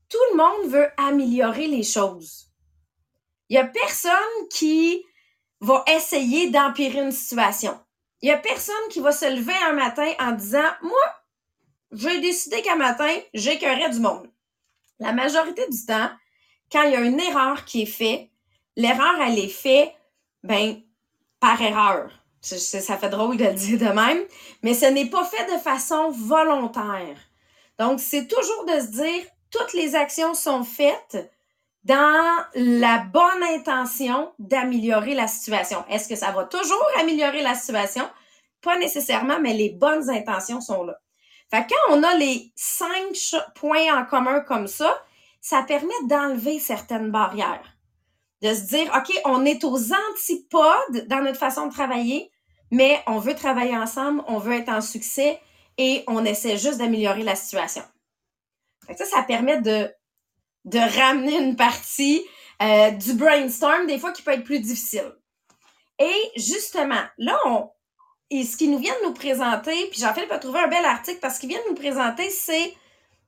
tout 0.08 0.18
le 0.32 0.36
monde 0.36 0.70
veut 0.70 0.88
améliorer 0.96 1.66
les 1.66 1.82
choses. 1.82 2.46
Il 3.48 3.54
n'y 3.54 3.62
a 3.62 3.66
personne 3.66 4.12
qui 4.50 5.04
va 5.60 5.84
essayer 5.94 6.50
d'empirer 6.50 7.00
une 7.00 7.12
situation. 7.12 7.78
Il 8.22 8.26
n'y 8.26 8.34
a 8.34 8.38
personne 8.38 8.74
qui 8.90 9.00
va 9.00 9.12
se 9.12 9.26
lever 9.26 9.54
un 9.68 9.72
matin 9.72 10.10
en 10.18 10.32
disant, 10.32 10.68
moi, 10.82 11.15
j'ai 11.96 12.20
décidé 12.20 12.62
qu'un 12.62 12.76
matin, 12.76 13.12
j'écœurais 13.34 13.90
du 13.90 14.00
monde. 14.00 14.28
La 14.98 15.12
majorité 15.12 15.68
du 15.68 15.84
temps, 15.84 16.10
quand 16.70 16.82
il 16.82 16.92
y 16.92 16.96
a 16.96 17.00
une 17.00 17.20
erreur 17.20 17.64
qui 17.64 17.82
est 17.82 17.86
faite, 17.86 18.28
l'erreur, 18.76 19.20
elle 19.20 19.38
est 19.38 19.48
faite, 19.48 19.92
ben, 20.42 20.80
par 21.40 21.60
erreur. 21.60 22.10
ça 22.40 22.96
fait 22.96 23.08
drôle 23.08 23.36
de 23.36 23.44
le 23.44 23.54
dire 23.54 23.78
de 23.78 23.92
même, 23.92 24.22
mais 24.62 24.74
ce 24.74 24.86
n'est 24.86 25.10
pas 25.10 25.24
fait 25.24 25.52
de 25.52 25.58
façon 25.58 26.10
volontaire. 26.10 27.16
Donc, 27.78 28.00
c'est 28.00 28.26
toujours 28.26 28.64
de 28.64 28.80
se 28.80 29.02
dire, 29.02 29.24
toutes 29.50 29.74
les 29.74 29.94
actions 29.94 30.34
sont 30.34 30.64
faites 30.64 31.30
dans 31.84 32.44
la 32.54 32.98
bonne 32.98 33.42
intention 33.54 34.32
d'améliorer 34.38 35.14
la 35.14 35.28
situation. 35.28 35.84
Est-ce 35.88 36.08
que 36.08 36.16
ça 36.16 36.32
va 36.32 36.44
toujours 36.44 36.86
améliorer 36.98 37.42
la 37.42 37.54
situation? 37.54 38.08
Pas 38.60 38.78
nécessairement, 38.78 39.38
mais 39.40 39.52
les 39.52 39.70
bonnes 39.70 40.10
intentions 40.10 40.60
sont 40.60 40.82
là. 40.82 40.98
Fait 41.50 41.64
que 41.64 41.68
quand 41.70 41.96
on 41.96 42.02
a 42.02 42.14
les 42.16 42.52
cinq 42.56 43.36
points 43.54 43.96
en 43.96 44.04
commun 44.04 44.40
comme 44.40 44.66
ça, 44.66 45.02
ça 45.40 45.62
permet 45.62 45.94
d'enlever 46.04 46.58
certaines 46.58 47.10
barrières. 47.10 47.76
De 48.42 48.52
se 48.52 48.62
dire, 48.62 48.90
OK, 48.96 49.16
on 49.24 49.44
est 49.44 49.64
aux 49.64 49.92
antipodes 49.92 51.06
dans 51.06 51.22
notre 51.22 51.38
façon 51.38 51.66
de 51.66 51.72
travailler, 51.72 52.30
mais 52.70 53.00
on 53.06 53.18
veut 53.18 53.34
travailler 53.34 53.76
ensemble, 53.76 54.22
on 54.26 54.38
veut 54.38 54.54
être 54.54 54.68
en 54.68 54.80
succès 54.80 55.40
et 55.78 56.04
on 56.08 56.24
essaie 56.24 56.58
juste 56.58 56.78
d'améliorer 56.78 57.22
la 57.22 57.36
situation. 57.36 57.82
ça, 58.96 59.04
ça 59.04 59.22
permet 59.22 59.60
de, 59.60 59.90
de 60.64 60.78
ramener 60.78 61.38
une 61.38 61.56
partie 61.56 62.24
euh, 62.62 62.90
du 62.90 63.14
brainstorm, 63.14 63.86
des 63.86 63.98
fois 63.98 64.12
qui 64.12 64.22
peut 64.22 64.32
être 64.32 64.44
plus 64.44 64.60
difficile. 64.60 65.12
Et 65.98 66.30
justement, 66.36 67.04
là, 67.18 67.38
on, 67.44 67.70
et 68.30 68.44
ce 68.44 68.56
qu'ils 68.56 68.70
nous 68.70 68.78
viennent 68.78 68.94
nous 69.04 69.12
présenter, 69.12 69.86
puis 69.90 70.00
Jean-Philippe 70.00 70.32
a 70.32 70.38
trouvé 70.38 70.60
un 70.60 70.68
bel 70.68 70.84
article 70.84 71.18
parce 71.20 71.38
qu'ils 71.38 71.48
viennent 71.48 71.60
nous 71.68 71.76
présenter, 71.76 72.28
c'est 72.30 72.74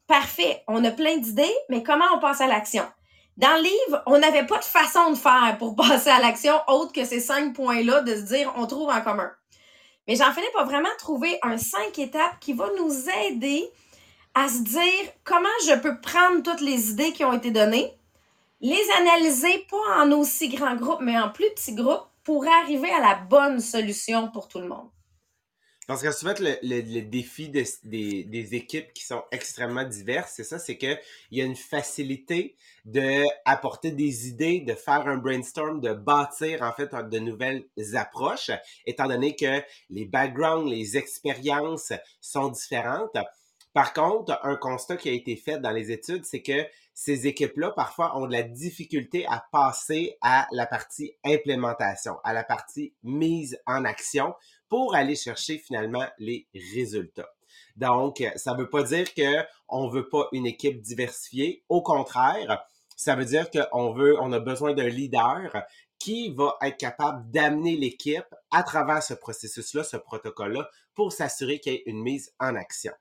parfait, 0.07 0.62
on 0.67 0.85
a 0.85 0.90
plein 0.90 1.19
d'idées, 1.19 1.55
mais 1.69 1.83
comment 1.83 2.07
on 2.14 2.19
passe 2.19 2.40
à 2.40 2.47
l'action? 2.47 2.85
Dans 3.37 3.55
le 3.57 3.62
livre, 3.62 4.02
on 4.07 4.19
n'avait 4.19 4.47
pas 4.47 4.59
de 4.59 4.64
façon 4.64 5.11
de 5.11 5.17
faire 5.17 5.57
pour 5.59 5.76
passer 5.76 6.11
à 6.11 6.19
l'action 6.19 6.55
autre 6.67 6.93
que 6.93 7.05
ces 7.05 7.21
cinq 7.21 7.55
points-là, 7.55 8.00
de 8.02 8.17
se 8.17 8.23
dire 8.23 8.52
on 8.57 8.67
trouve 8.67 8.88
en 8.88 9.00
commun. 9.00 9.31
Mais 10.09 10.17
Jean-Philippe 10.17 10.57
a 10.59 10.64
vraiment 10.64 10.88
trouvé 10.99 11.38
un 11.43 11.59
cinq 11.59 11.99
étapes 11.99 12.40
qui 12.40 12.55
va 12.55 12.69
nous 12.78 12.93
aider 13.26 13.69
à 14.35 14.49
se 14.49 14.62
dire 14.62 15.12
comment 15.23 15.49
je 15.67 15.78
peux 15.78 16.00
prendre 16.00 16.43
toutes 16.43 16.61
les 16.61 16.90
idées 16.90 17.12
qui 17.12 17.25
ont 17.25 17.33
été 17.33 17.50
données, 17.50 17.93
les 18.61 18.83
analyser 18.99 19.67
pas 19.71 20.02
en 20.02 20.11
aussi 20.12 20.49
grands 20.49 20.75
groupes, 20.75 21.00
mais 21.00 21.19
en 21.19 21.28
plus 21.28 21.49
petits 21.50 21.75
groupes 21.75 22.09
pour 22.28 22.47
arriver 22.47 22.90
à 22.90 23.00
la 23.00 23.14
bonne 23.14 23.58
solution 23.58 24.30
pour 24.30 24.49
tout 24.49 24.58
le 24.58 24.68
monde. 24.68 24.90
Parce 25.87 26.02
que 26.02 26.12
souvent, 26.12 26.35
le, 26.38 26.58
le, 26.62 27.00
défi 27.00 27.49
des, 27.49 28.54
équipes 28.54 28.92
qui 28.92 29.02
sont 29.02 29.23
extrêmement 29.32 29.85
diverses, 29.85 30.35
c'est 30.37 30.44
ça, 30.44 30.58
c'est 30.58 30.76
qu'il 30.76 31.00
y 31.30 31.40
a 31.40 31.47
une 31.47 31.56
facilité 31.56 32.54
d'apporter 32.85 33.92
des 33.92 34.28
idées, 34.28 34.61
de 34.61 34.75
faire 34.75 35.08
un 35.08 35.16
brainstorm, 35.16 35.80
de 35.80 35.94
bâtir 35.94 36.61
en 36.61 36.73
fait 36.73 36.94
de 36.94 37.18
nouvelles 37.18 37.64
approches, 37.94 38.50
étant 38.85 39.08
donné 39.08 39.35
que 39.35 39.62
les 39.88 40.04
backgrounds, 40.04 40.70
les 40.70 40.99
expériences 40.99 41.94
sont 42.20 42.49
différentes. 42.49 43.16
Par 43.72 43.92
contre, 43.92 44.38
un 44.42 44.56
constat 44.56 44.96
qui 44.96 45.08
a 45.08 45.12
été 45.12 45.37
fait 45.37 45.58
dans 45.58 45.70
les 45.70 45.90
études, 45.90 46.25
c'est 46.25 46.42
que 46.42 46.66
ces 46.94 47.26
équipes-là, 47.26 47.70
parfois, 47.70 48.18
ont 48.18 48.26
de 48.26 48.32
la 48.32 48.42
difficulté 48.42 49.25
à 49.26 49.44
passer 49.52 50.16
à 50.20 50.48
la 50.50 50.66
partie 50.66 51.14
implémentation, 51.25 52.16
à 52.25 52.32
la 52.32 52.42
partie 52.42 52.94
mise 53.02 53.60
en 53.66 53.84
action 53.84 54.34
pour 54.68 54.94
aller 54.94 55.14
chercher 55.14 55.58
finalement 55.58 56.06
les 56.18 56.48
résultats. 56.75 57.30
Donc, 57.76 58.25
ça 58.37 58.54
ne 58.54 58.58
veut 58.58 58.68
pas 58.68 58.82
dire 58.82 59.06
qu'on 59.14 59.87
ne 59.87 59.92
veut 59.92 60.08
pas 60.08 60.28
une 60.32 60.46
équipe 60.46 60.80
diversifiée. 60.80 61.62
Au 61.68 61.82
contraire, 61.82 62.66
ça 62.96 63.14
veut 63.14 63.25
dire 63.25 63.48
qu'on 63.50 63.92
veut, 63.92 64.16
on 64.20 64.32
a 64.32 64.40
besoin 64.40 64.75
d'un 64.75 64.88
leader 64.88 65.54
qui 65.99 66.33
va 66.35 66.57
être 66.62 66.76
capable 66.76 67.31
d'amener 67.31 67.76
l'équipe 67.76 68.35
à 68.50 68.62
travers 68.62 69.02
ce 69.02 69.14
processus-là, 69.14 69.85
ce 69.85 69.97
protocole-là, 69.97 70.69
pour 70.95 71.12
s'assurer 71.12 71.59
qu'il 71.61 71.73
y 71.73 71.76
ait 71.76 71.83
une 71.87 72.02
mise 72.02 72.33
en 72.40 72.55
action. 72.55 72.93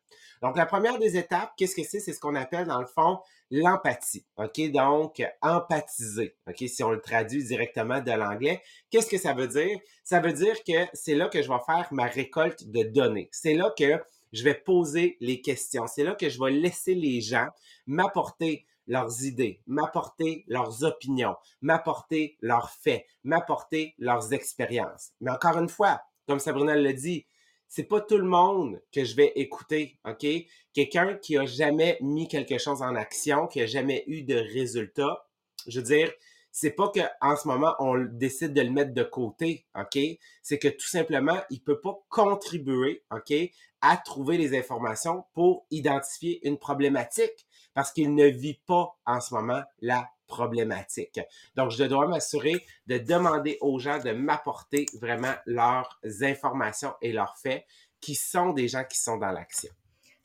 Donc, 0.42 0.56
la 0.56 0.66
première 0.66 1.00
des 1.00 1.18
étapes, 1.18 1.52
qu'est-ce 1.58 1.76
que 1.76 1.84
c'est? 1.84 2.00
C'est 2.00 2.14
ce 2.14 2.20
qu'on 2.20 2.36
appelle, 2.36 2.68
dans 2.68 2.80
le 2.80 2.86
fond, 2.86 3.20
l'empathie. 3.50 4.26
OK? 4.38 4.72
Donc, 4.72 5.24
empathiser. 5.42 6.36
OK? 6.48 6.64
Si 6.68 6.84
on 6.84 6.92
le 6.92 7.02
traduit 7.02 7.44
directement 7.44 8.02
de 8.02 8.12
l'anglais, 8.12 8.62
qu'est-ce 8.92 9.10
que 9.10 9.18
ça 9.18 9.34
veut 9.34 9.48
dire? 9.48 9.80
Ça 10.04 10.20
veut 10.20 10.34
dire 10.34 10.64
que 10.64 10.88
c'est 10.94 11.16
là 11.16 11.28
que 11.28 11.42
je 11.42 11.48
vais 11.48 11.60
faire 11.66 11.88
ma 11.92 12.06
récolte 12.06 12.70
de 12.70 12.84
données. 12.84 13.30
C'est 13.32 13.56
là 13.56 13.74
que 13.78 14.00
je 14.34 14.44
vais 14.44 14.54
poser 14.54 15.18
les 15.20 15.42
questions. 15.42 15.88
C'est 15.88 16.04
là 16.04 16.14
que 16.14 16.30
je 16.30 16.40
vais 16.40 16.52
laisser 16.52 16.94
les 16.94 17.22
gens 17.22 17.48
m'apporter 17.88 18.66
leurs 18.88 19.24
idées, 19.24 19.62
m'apporter 19.68 20.44
leurs 20.48 20.84
opinions, 20.84 21.36
m'apporter 21.62 22.38
leurs 22.42 22.72
faits, 22.72 23.06
m'apporter 23.24 23.96
leurs 24.00 24.34
expériences. 24.34 25.12
Mais 25.22 25.32
encore 25.32 25.58
une 25.58 25.70
fois, 25.70 26.02
comme 26.28 26.40
Sabrina 26.40 26.76
le 26.76 26.94
dit, 26.94 27.26
c'est 27.68 27.84
pas 27.84 28.02
tout 28.02 28.18
le 28.18 28.24
monde 28.24 28.82
que 28.94 29.04
je 29.04 29.16
vais 29.16 29.34
écouter, 29.36 30.00
OK? 30.06 30.26
Quelqu'un 30.74 31.16
qui 31.16 31.38
a 31.38 31.46
jamais 31.46 31.98
mis 32.02 32.28
quelque 32.28 32.58
chose 32.58 32.82
en 32.82 32.96
action, 32.96 33.48
qui 33.48 33.62
a 33.62 33.66
jamais 33.66 34.04
eu 34.08 34.24
de 34.24 34.36
résultat, 34.36 35.28
je 35.68 35.80
veux 35.80 35.86
dire, 35.86 36.12
c'est 36.52 36.72
pas 36.72 36.90
que 36.90 37.02
en 37.22 37.36
ce 37.36 37.48
moment 37.48 37.76
on 37.80 37.98
décide 37.98 38.54
de 38.54 38.62
le 38.62 38.72
mettre 38.72 38.94
de 38.94 39.04
côté, 39.04 39.68
OK? 39.76 40.00
C'est 40.42 40.60
que 40.60 40.70
tout 40.70 40.88
simplement, 40.88 41.40
il 41.50 41.62
peut 41.62 41.82
pas 41.82 42.00
contribuer, 42.10 43.04
OK, 43.12 43.34
à 43.82 43.98
trouver 43.98 44.38
les 44.38 44.58
informations 44.58 45.26
pour 45.34 45.66
identifier 45.70 46.46
une 46.48 46.58
problématique 46.58 47.47
parce 47.78 47.92
qu'il 47.92 48.16
ne 48.16 48.26
vit 48.26 48.60
pas 48.66 48.98
en 49.06 49.22
ce 49.22 49.36
moment 49.36 49.62
la 49.82 50.10
problématique. 50.26 51.20
Donc, 51.56 51.70
je 51.70 51.84
dois 51.84 52.08
m'assurer 52.08 52.66
de 52.88 52.98
demander 52.98 53.60
aux 53.62 53.78
gens 53.78 54.00
de 54.00 54.14
m'apporter 54.14 54.88
vraiment 55.00 55.36
leurs 55.46 56.00
informations 56.22 56.96
et 57.04 57.14
leurs 57.14 57.38
faits 57.38 57.68
qui 58.02 58.16
sont 58.16 58.50
des 58.50 58.68
gens 58.68 58.84
qui 58.84 58.98
sont 58.98 59.18
dans 59.18 59.30
l'action. 59.30 59.70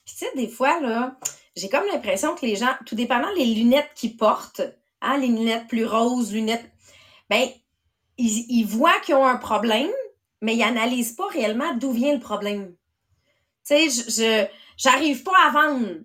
Puis, 0.06 0.14
tu 0.14 0.24
sais, 0.24 0.30
des 0.34 0.48
fois, 0.48 0.80
là, 0.80 1.18
j'ai 1.54 1.68
comme 1.68 1.84
l'impression 1.92 2.34
que 2.34 2.46
les 2.46 2.56
gens, 2.56 2.74
tout 2.86 2.94
dépendant 2.94 3.30
les 3.36 3.44
lunettes 3.44 3.90
qu'ils 3.96 4.16
portent, 4.16 4.62
hein, 5.02 5.18
les 5.18 5.26
lunettes 5.26 5.68
plus 5.68 5.84
roses, 5.84 6.32
lunettes, 6.32 6.72
ben, 7.28 7.50
ils, 8.16 8.46
ils 8.48 8.64
voient 8.64 8.98
qu'ils 9.00 9.16
ont 9.16 9.26
un 9.26 9.36
problème, 9.36 9.92
mais 10.40 10.54
ils 10.54 10.60
n'analysent 10.60 11.16
pas 11.16 11.28
réellement 11.28 11.74
d'où 11.74 11.92
vient 11.92 12.14
le 12.14 12.20
problème. 12.20 12.74
Tu 13.68 13.90
sais, 13.90 13.90
je, 13.90 14.46
j'arrive 14.78 15.22
pas 15.22 15.36
à 15.46 15.50
vendre. 15.50 15.98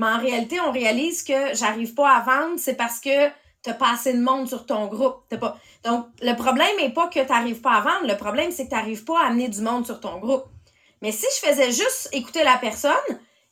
Mais 0.00 0.06
en 0.06 0.18
réalité, 0.18 0.58
on 0.62 0.72
réalise 0.72 1.22
que 1.22 1.54
j'arrive 1.54 1.92
pas 1.92 2.10
à 2.10 2.20
vendre, 2.22 2.58
c'est 2.58 2.74
parce 2.74 3.00
que 3.00 3.28
t'as 3.60 3.74
pas 3.74 3.92
assez 3.92 4.14
de 4.14 4.22
monde 4.22 4.48
sur 4.48 4.64
ton 4.64 4.86
groupe. 4.86 5.28
pas... 5.38 5.58
Donc, 5.84 6.06
le 6.22 6.34
problème 6.34 6.74
n'est 6.78 6.94
pas 6.94 7.08
que 7.08 7.20
tu 7.20 7.28
n'arrives 7.28 7.60
pas 7.60 7.74
à 7.74 7.80
vendre, 7.82 8.06
le 8.06 8.16
problème, 8.16 8.50
c'est 8.50 8.64
que 8.64 8.70
tu 8.70 8.76
n'arrives 8.76 9.04
pas 9.04 9.20
à 9.22 9.26
amener 9.26 9.48
du 9.48 9.60
monde 9.60 9.84
sur 9.84 10.00
ton 10.00 10.18
groupe. 10.18 10.46
Mais 11.02 11.12
si 11.12 11.26
je 11.36 11.46
faisais 11.46 11.70
juste 11.70 12.08
écouter 12.12 12.44
la 12.44 12.56
personne, 12.56 12.94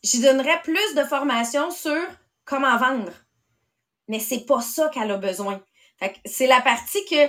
j'y 0.02 0.23
donnerais 0.23 0.59
plus 0.62 0.95
de 0.95 1.05
formation 1.05 1.71
sur 1.71 2.00
comment 2.47 2.78
vendre. 2.78 3.12
Mais 4.09 4.19
c'est 4.19 4.47
pas 4.47 4.62
ça 4.62 4.88
qu'elle 4.88 5.11
a 5.11 5.19
besoin. 5.19 5.61
c'est 6.25 6.47
la 6.47 6.62
partie 6.62 7.05
que 7.11 7.28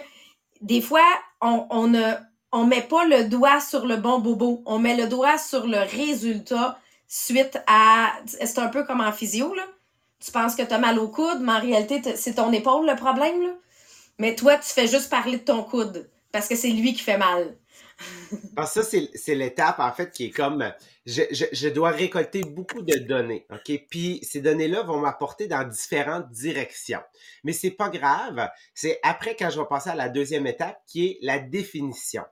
des 0.61 0.79
fois, 0.79 1.03
on 1.41 1.88
ne 1.88 2.63
met 2.67 2.83
pas 2.83 3.03
le 3.03 3.25
doigt 3.25 3.59
sur 3.59 3.85
le 3.85 3.97
bon 3.97 4.19
bobo, 4.19 4.63
on 4.65 4.79
met 4.79 4.95
le 4.95 5.09
doigt 5.09 5.38
sur 5.38 5.67
le 5.67 5.79
résultat 5.79 6.79
suite 7.09 7.59
à. 7.67 8.13
C'est 8.25 8.59
un 8.59 8.69
peu 8.69 8.85
comme 8.85 9.01
en 9.01 9.11
physio, 9.11 9.53
là 9.53 9.65
tu 10.19 10.31
penses 10.31 10.55
que 10.55 10.63
tu 10.63 10.73
as 10.73 10.79
mal 10.79 10.99
au 10.99 11.07
coude, 11.07 11.39
mais 11.41 11.53
en 11.53 11.61
réalité, 11.61 12.01
c'est 12.15 12.35
ton 12.35 12.51
épaule 12.51 12.85
le 12.85 12.95
problème. 12.95 13.41
Là. 13.41 13.55
Mais 14.17 14.35
toi, 14.35 14.57
tu 14.57 14.69
fais 14.69 14.87
juste 14.87 15.09
parler 15.09 15.37
de 15.37 15.43
ton 15.43 15.63
coude 15.63 16.09
parce 16.31 16.47
que 16.47 16.55
c'est 16.55 16.69
lui 16.69 16.93
qui 16.93 17.01
fait 17.01 17.17
mal. 17.17 17.57
Alors 18.31 18.41
ah, 18.57 18.65
ça, 18.65 18.83
c'est 18.83 19.35
l'étape, 19.35 19.79
en 19.79 19.91
fait, 19.91 20.11
qui 20.11 20.25
est 20.25 20.31
comme, 20.31 20.71
je, 21.05 21.23
je, 21.31 21.67
dois 21.67 21.89
récolter 21.89 22.41
beaucoup 22.43 22.81
de 22.81 22.97
données, 22.97 23.45
OK? 23.49 23.77
Puis 23.89 24.19
ces 24.23 24.39
données-là 24.41 24.83
vont 24.83 24.99
m'apporter 24.99 25.47
dans 25.47 25.67
différentes 25.67 26.29
directions. 26.29 27.01
Mais 27.43 27.51
c'est 27.51 27.71
pas 27.71 27.89
grave, 27.89 28.49
c'est 28.73 28.99
après 29.03 29.35
quand 29.35 29.49
je 29.49 29.59
vais 29.59 29.67
passer 29.67 29.89
à 29.89 29.95
la 29.95 30.07
deuxième 30.07 30.47
étape, 30.47 30.81
qui 30.87 31.07
est 31.07 31.17
la 31.21 31.39
définition. 31.39 32.23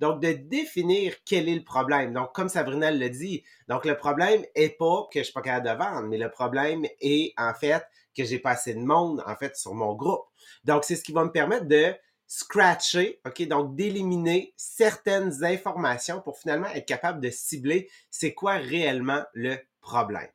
Donc, 0.00 0.20
de 0.20 0.32
définir 0.32 1.14
quel 1.24 1.48
est 1.48 1.54
le 1.54 1.64
problème. 1.64 2.12
Donc, 2.12 2.34
comme 2.34 2.48
Sabrina 2.48 2.90
le 2.90 3.10
dit, 3.10 3.44
donc 3.68 3.84
le 3.84 3.96
problème 3.96 4.44
est 4.54 4.76
pas 4.78 5.06
que 5.12 5.20
je 5.20 5.24
suis 5.24 5.32
pas 5.32 5.42
capable 5.42 5.66
de 5.66 5.84
vendre, 5.84 6.08
mais 6.08 6.18
le 6.18 6.30
problème 6.30 6.86
est 7.00 7.34
en 7.36 7.54
fait 7.54 7.84
que 8.16 8.24
j'ai 8.24 8.38
pas 8.38 8.52
assez 8.52 8.74
de 8.74 8.80
monde 8.80 9.22
en 9.26 9.36
fait 9.36 9.56
sur 9.56 9.74
mon 9.74 9.94
groupe. 9.94 10.24
Donc, 10.64 10.84
c'est 10.84 10.96
ce 10.96 11.04
qui 11.04 11.12
va 11.12 11.24
me 11.24 11.30
permettre 11.30 11.66
de 11.66 11.94
scratcher, 12.26 13.20
OK, 13.26 13.46
donc 13.48 13.74
d'éliminer 13.74 14.54
certaines 14.56 15.44
informations 15.44 16.20
pour 16.20 16.38
finalement 16.38 16.68
être 16.68 16.86
capable 16.86 17.20
de 17.20 17.28
cibler 17.28 17.90
c'est 18.08 18.34
quoi 18.34 18.54
réellement 18.54 19.24
le 19.34 19.56
problème. 19.80 20.28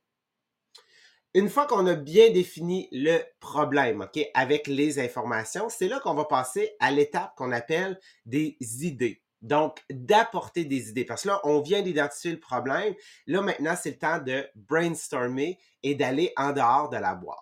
Une 1.34 1.50
fois 1.50 1.68
qu'on 1.68 1.86
a 1.88 1.96
bien 1.96 2.32
défini 2.32 2.88
le 2.92 3.20
problème, 3.40 4.02
OK, 4.02 4.26
avec 4.34 4.68
les 4.68 5.00
informations, 5.00 5.70
c'est 5.70 5.88
là 5.88 6.00
qu'on 6.00 6.14
va 6.14 6.26
passer 6.26 6.76
à 6.80 6.92
l'étape 6.92 7.34
qu'on 7.36 7.52
appelle 7.52 8.00
des 8.26 8.58
idées. 8.86 9.22
Donc, 9.42 9.84
d'apporter 9.90 10.66
des 10.66 10.90
idées. 10.90 11.06
Parce 11.06 11.24
que 11.24 11.28
là, 11.30 11.42
on 11.44 11.62
vient 11.62 11.82
d'identifier 11.82 12.32
le 12.32 12.40
problème. 12.40 12.96
Là, 13.28 13.42
maintenant, 13.42 13.76
c'est 13.80 13.92
le 13.92 13.98
temps 13.98 14.20
de 14.20 14.48
brainstormer 14.56 15.60
et 15.84 15.96
d'aller 15.96 16.34
en 16.38 16.52
dehors 16.52 16.90
de 16.90 16.98
la 16.98 17.14
boîte. 17.14 17.40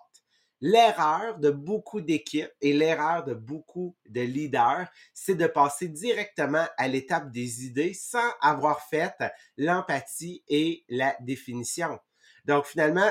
L'erreur 0.60 1.38
de 1.38 1.50
beaucoup 1.50 2.00
d'équipes 2.00 2.50
et 2.60 2.72
l'erreur 2.72 3.24
de 3.24 3.34
beaucoup 3.34 3.96
de 4.08 4.22
leaders, 4.22 4.88
c'est 5.12 5.34
de 5.34 5.46
passer 5.46 5.88
directement 5.88 6.64
à 6.78 6.88
l'étape 6.88 7.30
des 7.30 7.66
idées 7.66 7.92
sans 7.92 8.30
avoir 8.40 8.80
fait 8.80 9.14
l'empathie 9.58 10.42
et 10.48 10.84
la 10.88 11.14
définition. 11.20 11.98
Donc 12.46 12.64
finalement, 12.64 13.10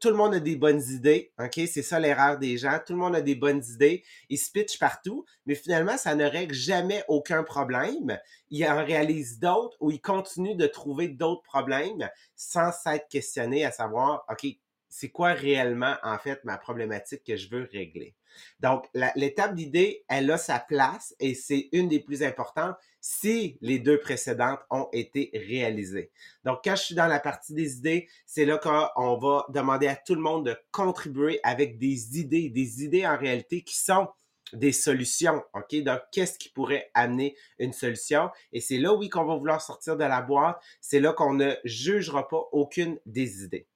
tout 0.00 0.08
le 0.10 0.14
monde 0.14 0.34
a 0.34 0.40
des 0.40 0.56
bonnes 0.56 0.82
idées, 0.90 1.32
ok? 1.38 1.54
C'est 1.66 1.82
ça 1.82 1.98
l'erreur 1.98 2.38
des 2.38 2.56
gens. 2.58 2.78
Tout 2.86 2.92
le 2.92 2.98
monde 2.98 3.16
a 3.16 3.20
des 3.20 3.34
bonnes 3.34 3.62
idées. 3.74 4.04
Ils 4.28 4.38
se 4.38 4.50
pitchent 4.50 4.78
partout, 4.78 5.24
mais 5.46 5.54
finalement, 5.54 5.96
ça 5.96 6.14
ne 6.14 6.24
règle 6.24 6.54
jamais 6.54 7.02
aucun 7.08 7.42
problème. 7.42 8.18
Ils 8.50 8.64
en 8.66 8.84
réalisent 8.84 9.38
d'autres 9.38 9.76
ou 9.80 9.90
ils 9.90 10.00
continuent 10.00 10.56
de 10.56 10.66
trouver 10.66 11.08
d'autres 11.08 11.42
problèmes 11.42 12.08
sans 12.36 12.70
s'être 12.72 13.08
questionnés 13.08 13.64
à 13.64 13.72
savoir, 13.72 14.24
ok, 14.30 14.46
c'est 14.88 15.10
quoi 15.10 15.32
réellement, 15.32 15.96
en 16.02 16.18
fait, 16.18 16.44
ma 16.44 16.58
problématique 16.58 17.24
que 17.24 17.36
je 17.36 17.48
veux 17.50 17.68
régler? 17.72 18.14
Donc, 18.60 18.86
l'étape 19.14 19.54
d'idée, 19.54 20.04
elle 20.08 20.30
a 20.30 20.38
sa 20.38 20.58
place 20.58 21.14
et 21.20 21.34
c'est 21.34 21.68
une 21.72 21.88
des 21.88 22.00
plus 22.00 22.22
importantes 22.22 22.76
si 23.00 23.56
les 23.60 23.78
deux 23.78 24.00
précédentes 24.00 24.60
ont 24.70 24.88
été 24.92 25.30
réalisées. 25.32 26.10
Donc, 26.44 26.58
quand 26.64 26.74
je 26.74 26.82
suis 26.82 26.94
dans 26.94 27.06
la 27.06 27.20
partie 27.20 27.54
des 27.54 27.76
idées, 27.76 28.08
c'est 28.26 28.44
là 28.44 28.58
qu'on 28.58 29.16
va 29.16 29.46
demander 29.50 29.86
à 29.86 29.94
tout 29.94 30.14
le 30.14 30.20
monde 30.20 30.46
de 30.46 30.56
contribuer 30.72 31.38
avec 31.44 31.78
des 31.78 32.18
idées, 32.18 32.48
des 32.48 32.82
idées 32.82 33.06
en 33.06 33.16
réalité 33.16 33.62
qui 33.62 33.76
sont 33.76 34.08
des 34.52 34.72
solutions, 34.72 35.42
OK? 35.54 35.82
Donc, 35.82 36.00
qu'est-ce 36.12 36.38
qui 36.38 36.48
pourrait 36.48 36.90
amener 36.94 37.36
une 37.58 37.72
solution? 37.72 38.30
Et 38.52 38.60
c'est 38.60 38.78
là, 38.78 38.94
oui, 38.94 39.08
qu'on 39.08 39.24
va 39.24 39.36
vouloir 39.36 39.60
sortir 39.60 39.96
de 39.96 40.04
la 40.04 40.22
boîte. 40.22 40.60
C'est 40.80 41.00
là 41.00 41.12
qu'on 41.12 41.34
ne 41.34 41.54
jugera 41.64 42.28
pas 42.28 42.48
aucune 42.52 42.98
des 43.06 43.44
idées. 43.44 43.66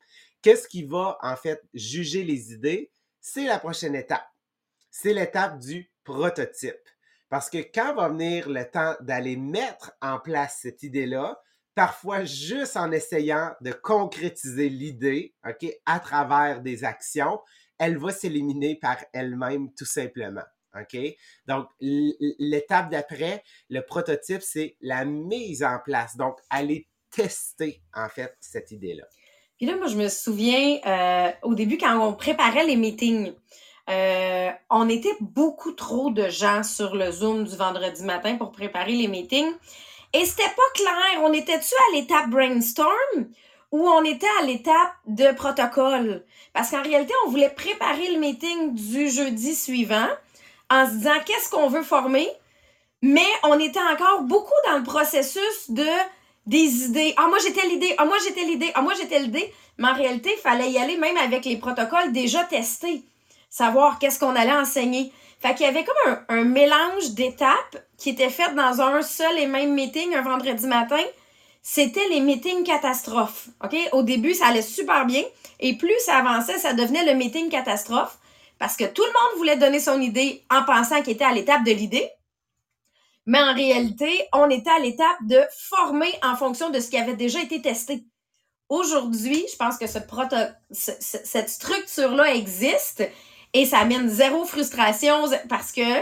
Qu'est-ce 0.43 0.69
qui 0.69 0.85
va, 0.85 1.19
en 1.23 1.37
fait, 1.37 1.63
juger 1.75 2.25
les 2.25 2.53
idées? 2.53 2.91
C'est 3.21 3.47
la 3.47 3.59
prochaine 3.59 3.95
étape. 3.95 4.27
C'est 4.91 5.13
l'étape 5.13 5.59
du 5.59 5.91
prototype. 6.05 6.75
Parce 7.29 7.49
que 7.49 7.59
quand 7.59 7.95
va 7.95 8.09
venir 8.09 8.49
le 8.49 8.69
temps 8.69 8.97
d'aller 9.01 9.37
mettre 9.37 9.93
en 10.03 10.19
place 10.19 10.59
cette 10.63 10.83
idée-là, 10.83 11.41
parfois 11.75 12.25
juste 12.25 12.77
en 12.77 12.91
essayant 12.91 13.53
de 13.61 13.73
concrétiser 13.73 14.69
l'idée, 14.69 15.35
OK, 15.49 15.71
à 15.87 16.01
travers 16.01 16.61
des 16.61 16.85
actions, 16.85 17.41
elle 17.79 17.99
va 17.99 18.13
s'éliminer 18.13 18.77
par 18.77 18.99
elle-même 19.13 19.73
tout 19.75 19.87
simplement. 19.87 20.43
Donc, 21.47 21.69
l'étape 21.81 22.91
d'après, 22.91 23.43
le 23.69 23.81
prototype, 23.81 24.43
c'est 24.43 24.77
la 24.81 25.05
mise 25.05 25.65
en 25.65 25.79
place. 25.85 26.17
Donc, 26.17 26.39
aller 26.49 26.89
tester, 27.11 27.83
en 27.95 28.09
fait, 28.09 28.37
cette 28.41 28.71
idée-là. 28.71 29.05
Puis 29.57 29.67
là, 29.67 29.77
moi, 29.77 29.89
je 29.89 29.97
me 29.97 30.09
souviens, 30.09 30.79
euh, 30.87 31.33
au 31.43 31.55
début, 31.55 31.77
quand 31.77 31.99
on 31.99 32.15
préparait 32.15 32.65
les 32.65 32.77
meetings, 32.77 33.33
euh, 33.91 34.51
on 34.71 34.89
était 34.89 35.17
beaucoup 35.21 35.73
trop 35.73 36.11
de 36.11 36.29
gens 36.29 36.63
sur 36.63 36.95
le 36.95 37.11
Zoom 37.11 37.45
du 37.45 37.57
vendredi 37.57 38.03
matin 38.05 38.37
pour 38.37 38.53
préparer 38.53 38.93
les 38.93 39.09
meetings. 39.09 39.53
Et 40.13 40.25
c'était 40.25 40.43
pas 40.43 40.71
clair. 40.75 41.23
On 41.23 41.33
était-tu 41.33 41.75
à 41.75 41.97
l'étape 41.97 42.31
brainstorm 42.31 43.27
ou 43.73 43.89
on 43.89 44.05
était 44.05 44.27
à 44.41 44.45
l'étape 44.45 44.95
de 45.07 45.33
protocole? 45.33 46.25
Parce 46.53 46.71
qu'en 46.71 46.83
réalité, 46.83 47.13
on 47.27 47.31
voulait 47.31 47.51
préparer 47.51 48.13
le 48.13 48.19
meeting 48.19 48.75
du 48.75 49.09
jeudi 49.09 49.55
suivant 49.55 50.09
en 50.71 50.87
se 50.87 50.93
disant 50.93 51.19
qu'est-ce 51.27 51.51
qu'on 51.51 51.69
veut 51.69 51.83
former, 51.83 52.29
mais 53.03 53.27
on 53.45 53.59
était 53.59 53.81
encore 53.93 54.23
beaucoup 54.23 54.53
dans 54.69 54.79
le 54.79 54.85
processus 54.85 55.71
de 55.71 55.87
des 56.47 56.85
idées. 56.85 57.15
Ah, 57.17 57.27
moi, 57.29 57.39
j'étais 57.45 57.67
l'idée. 57.67 57.95
Ah, 57.99 58.05
moi, 58.05 58.17
j'étais 58.25 58.45
l'idée. 58.45 58.73
Ah, 58.75 58.83
moi, 58.83 58.95
j'étais 58.95 59.21
l'idée. 59.21 59.53
Mais 59.79 59.89
en 59.89 59.95
réalité, 59.95 60.31
il 60.37 60.41
fallait 60.41 60.71
y 60.71 60.79
aller 60.79 60.97
même 60.97 61.17
avec 61.17 61.45
les 61.45 61.57
protocoles 61.57 62.13
déjà 62.13 62.45
testés. 62.45 63.05
Savoir 63.51 63.99
qu'est-ce 63.99 64.21
qu'on 64.21 64.37
allait 64.37 64.53
enseigner. 64.53 65.13
Fait 65.41 65.55
qu'il 65.55 65.67
y 65.67 65.69
avait 65.69 65.85
comme 65.85 66.19
un, 66.29 66.45
mélange 66.45 67.11
d'étapes 67.11 67.85
qui 67.99 68.11
étaient 68.11 68.31
faites 68.31 68.55
dans 68.55 68.81
un 68.81 69.03
seul 69.03 69.39
et 69.39 69.47
même 69.47 69.75
meeting 69.75 70.15
un 70.15 70.23
vendredi 70.23 70.67
matin. 70.67 71.03
C'était 71.63 72.09
les 72.09 72.21
meetings 72.21 72.63
catastrophes. 72.63 73.49
OK? 73.65 73.77
Au 73.93 74.03
début, 74.03 74.35
ça 74.35 74.47
allait 74.47 74.63
super 74.63 75.05
bien. 75.05 75.23
Et 75.59 75.77
plus 75.77 75.99
ça 75.99 76.17
avançait, 76.19 76.59
ça 76.59 76.75
devenait 76.75 77.05
le 77.05 77.19
meeting 77.19 77.49
catastrophe. 77.49 78.19
Parce 78.59 78.77
que 78.77 78.85
tout 78.85 79.03
le 79.03 79.09
monde 79.09 79.39
voulait 79.39 79.57
donner 79.57 79.81
son 79.81 80.01
idée 80.01 80.45
en 80.51 80.63
pensant 80.65 81.03
qu'il 81.03 81.15
était 81.15 81.25
à 81.25 81.33
l'étape 81.33 81.65
de 81.65 81.73
l'idée. 81.73 82.09
Mais 83.27 83.41
en 83.41 83.55
réalité, 83.55 84.11
on 84.33 84.49
était 84.51 84.71
à 84.71 84.79
l'étape 84.79 85.19
de 85.23 85.41
former 85.71 86.13
en 86.23 86.37
fonction 86.37 86.71
de 86.71 86.81
ce 86.81 86.91
qui 86.91 86.97
avait 86.97 87.17
déjà 87.17 87.41
été 87.43 87.61
testé. 87.61 88.05
Aujourd'hui, 88.69 89.45
je 89.51 89.57
pense 89.57 89.79
que 89.79 89.87
ce 89.87 89.99
proto 89.99 90.37
cette 90.71 91.49
structure-là 91.49 92.35
existe 92.35 93.03
et 93.55 93.67
ça 93.67 93.79
amène 93.79 94.09
zéro 94.09 94.45
frustration 94.45 95.25
parce 95.49 95.73
que 95.73 96.01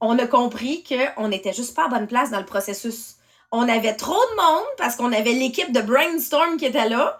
on 0.00 0.18
a 0.18 0.26
compris 0.26 0.84
qu'on 0.84 1.28
n'était 1.28 1.52
juste 1.52 1.74
pas 1.74 1.86
à 1.86 1.88
bonne 1.88 2.06
place 2.06 2.30
dans 2.30 2.38
le 2.38 2.46
processus. 2.46 3.16
On 3.50 3.68
avait 3.68 3.94
trop 3.94 4.14
de 4.14 4.36
monde 4.36 4.66
parce 4.76 4.96
qu'on 4.96 5.12
avait 5.12 5.32
l'équipe 5.32 5.72
de 5.72 5.80
brainstorm 5.80 6.56
qui 6.56 6.66
était 6.66 6.88
là, 6.88 7.18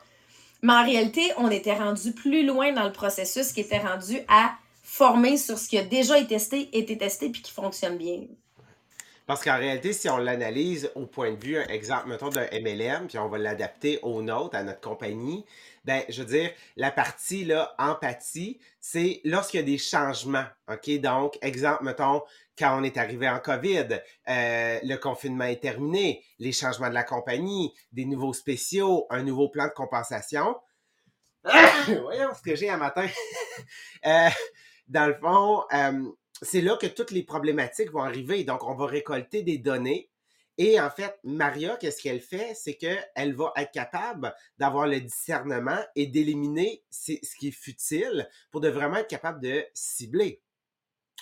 mais 0.62 0.72
en 0.72 0.84
réalité, 0.84 1.32
on 1.38 1.50
était 1.50 1.74
rendu 1.74 2.12
plus 2.12 2.46
loin 2.46 2.72
dans 2.72 2.84
le 2.84 2.92
processus 2.92 3.52
qui 3.52 3.60
était 3.60 3.78
rendu 3.78 4.20
à 4.28 4.52
former 4.82 5.36
sur 5.36 5.58
ce 5.58 5.68
qui 5.68 5.78
a 5.78 5.82
déjà 5.82 6.18
été 6.18 6.28
testé, 6.28 6.68
été 6.72 6.96
testé 6.96 7.30
puis 7.30 7.42
qui 7.42 7.52
fonctionne 7.52 7.96
bien. 7.96 8.20
Parce 9.26 9.44
qu'en 9.44 9.58
réalité, 9.58 9.92
si 9.92 10.08
on 10.08 10.16
l'analyse 10.16 10.90
au 10.94 11.04
point 11.04 11.32
de 11.32 11.44
vue, 11.44 11.58
exemple, 11.68 12.08
mettons, 12.08 12.30
d'un 12.30 12.46
MLM, 12.50 13.08
puis 13.08 13.18
on 13.18 13.28
va 13.28 13.36
l'adapter 13.36 13.98
au 14.02 14.22
nôtre, 14.22 14.56
à 14.56 14.62
notre 14.62 14.80
compagnie, 14.80 15.44
ben, 15.88 16.04
je 16.10 16.22
veux 16.22 16.28
dire, 16.28 16.50
la 16.76 16.90
partie, 16.90 17.46
là, 17.46 17.74
empathie, 17.78 18.60
c'est 18.78 19.22
lorsqu'il 19.24 19.60
y 19.60 19.62
a 19.62 19.66
des 19.66 19.78
changements, 19.78 20.44
OK? 20.70 20.90
Donc, 21.00 21.38
exemple, 21.40 21.82
mettons, 21.82 22.20
quand 22.58 22.78
on 22.78 22.84
est 22.84 22.98
arrivé 22.98 23.26
en 23.26 23.38
COVID, 23.38 24.02
euh, 24.28 24.78
le 24.82 24.96
confinement 24.96 25.46
est 25.46 25.62
terminé, 25.62 26.22
les 26.40 26.52
changements 26.52 26.90
de 26.90 26.94
la 26.94 27.04
compagnie, 27.04 27.72
des 27.90 28.04
nouveaux 28.04 28.34
spéciaux, 28.34 29.06
un 29.08 29.22
nouveau 29.22 29.48
plan 29.48 29.64
de 29.64 29.72
compensation. 29.72 30.58
Voyons 31.44 32.34
ce 32.36 32.42
que 32.42 32.54
j'ai 32.54 32.68
un 32.68 32.76
matin. 32.76 33.06
Euh, 34.06 34.28
dans 34.86 35.06
le 35.06 35.14
fond, 35.14 35.64
euh, 35.72 36.12
c'est 36.40 36.60
là 36.60 36.76
que 36.76 36.86
toutes 36.86 37.10
les 37.10 37.24
problématiques 37.24 37.90
vont 37.90 38.04
arriver. 38.04 38.44
Donc, 38.44 38.62
on 38.62 38.74
va 38.74 38.86
récolter 38.86 39.42
des 39.42 39.58
données. 39.58 40.07
Et 40.58 40.80
en 40.80 40.90
fait, 40.90 41.18
Maria, 41.22 41.76
qu'est-ce 41.76 42.02
qu'elle 42.02 42.20
fait? 42.20 42.52
C'est 42.54 42.74
qu'elle 42.74 43.34
va 43.34 43.52
être 43.56 43.70
capable 43.70 44.34
d'avoir 44.58 44.88
le 44.88 45.00
discernement 45.00 45.78
et 45.94 46.08
d'éliminer 46.08 46.82
ce 46.90 47.12
qui 47.38 47.48
est 47.48 47.52
futile 47.52 48.28
pour 48.50 48.60
de 48.60 48.68
vraiment 48.68 48.96
être 48.96 49.08
capable 49.08 49.40
de 49.40 49.64
cibler. 49.72 50.42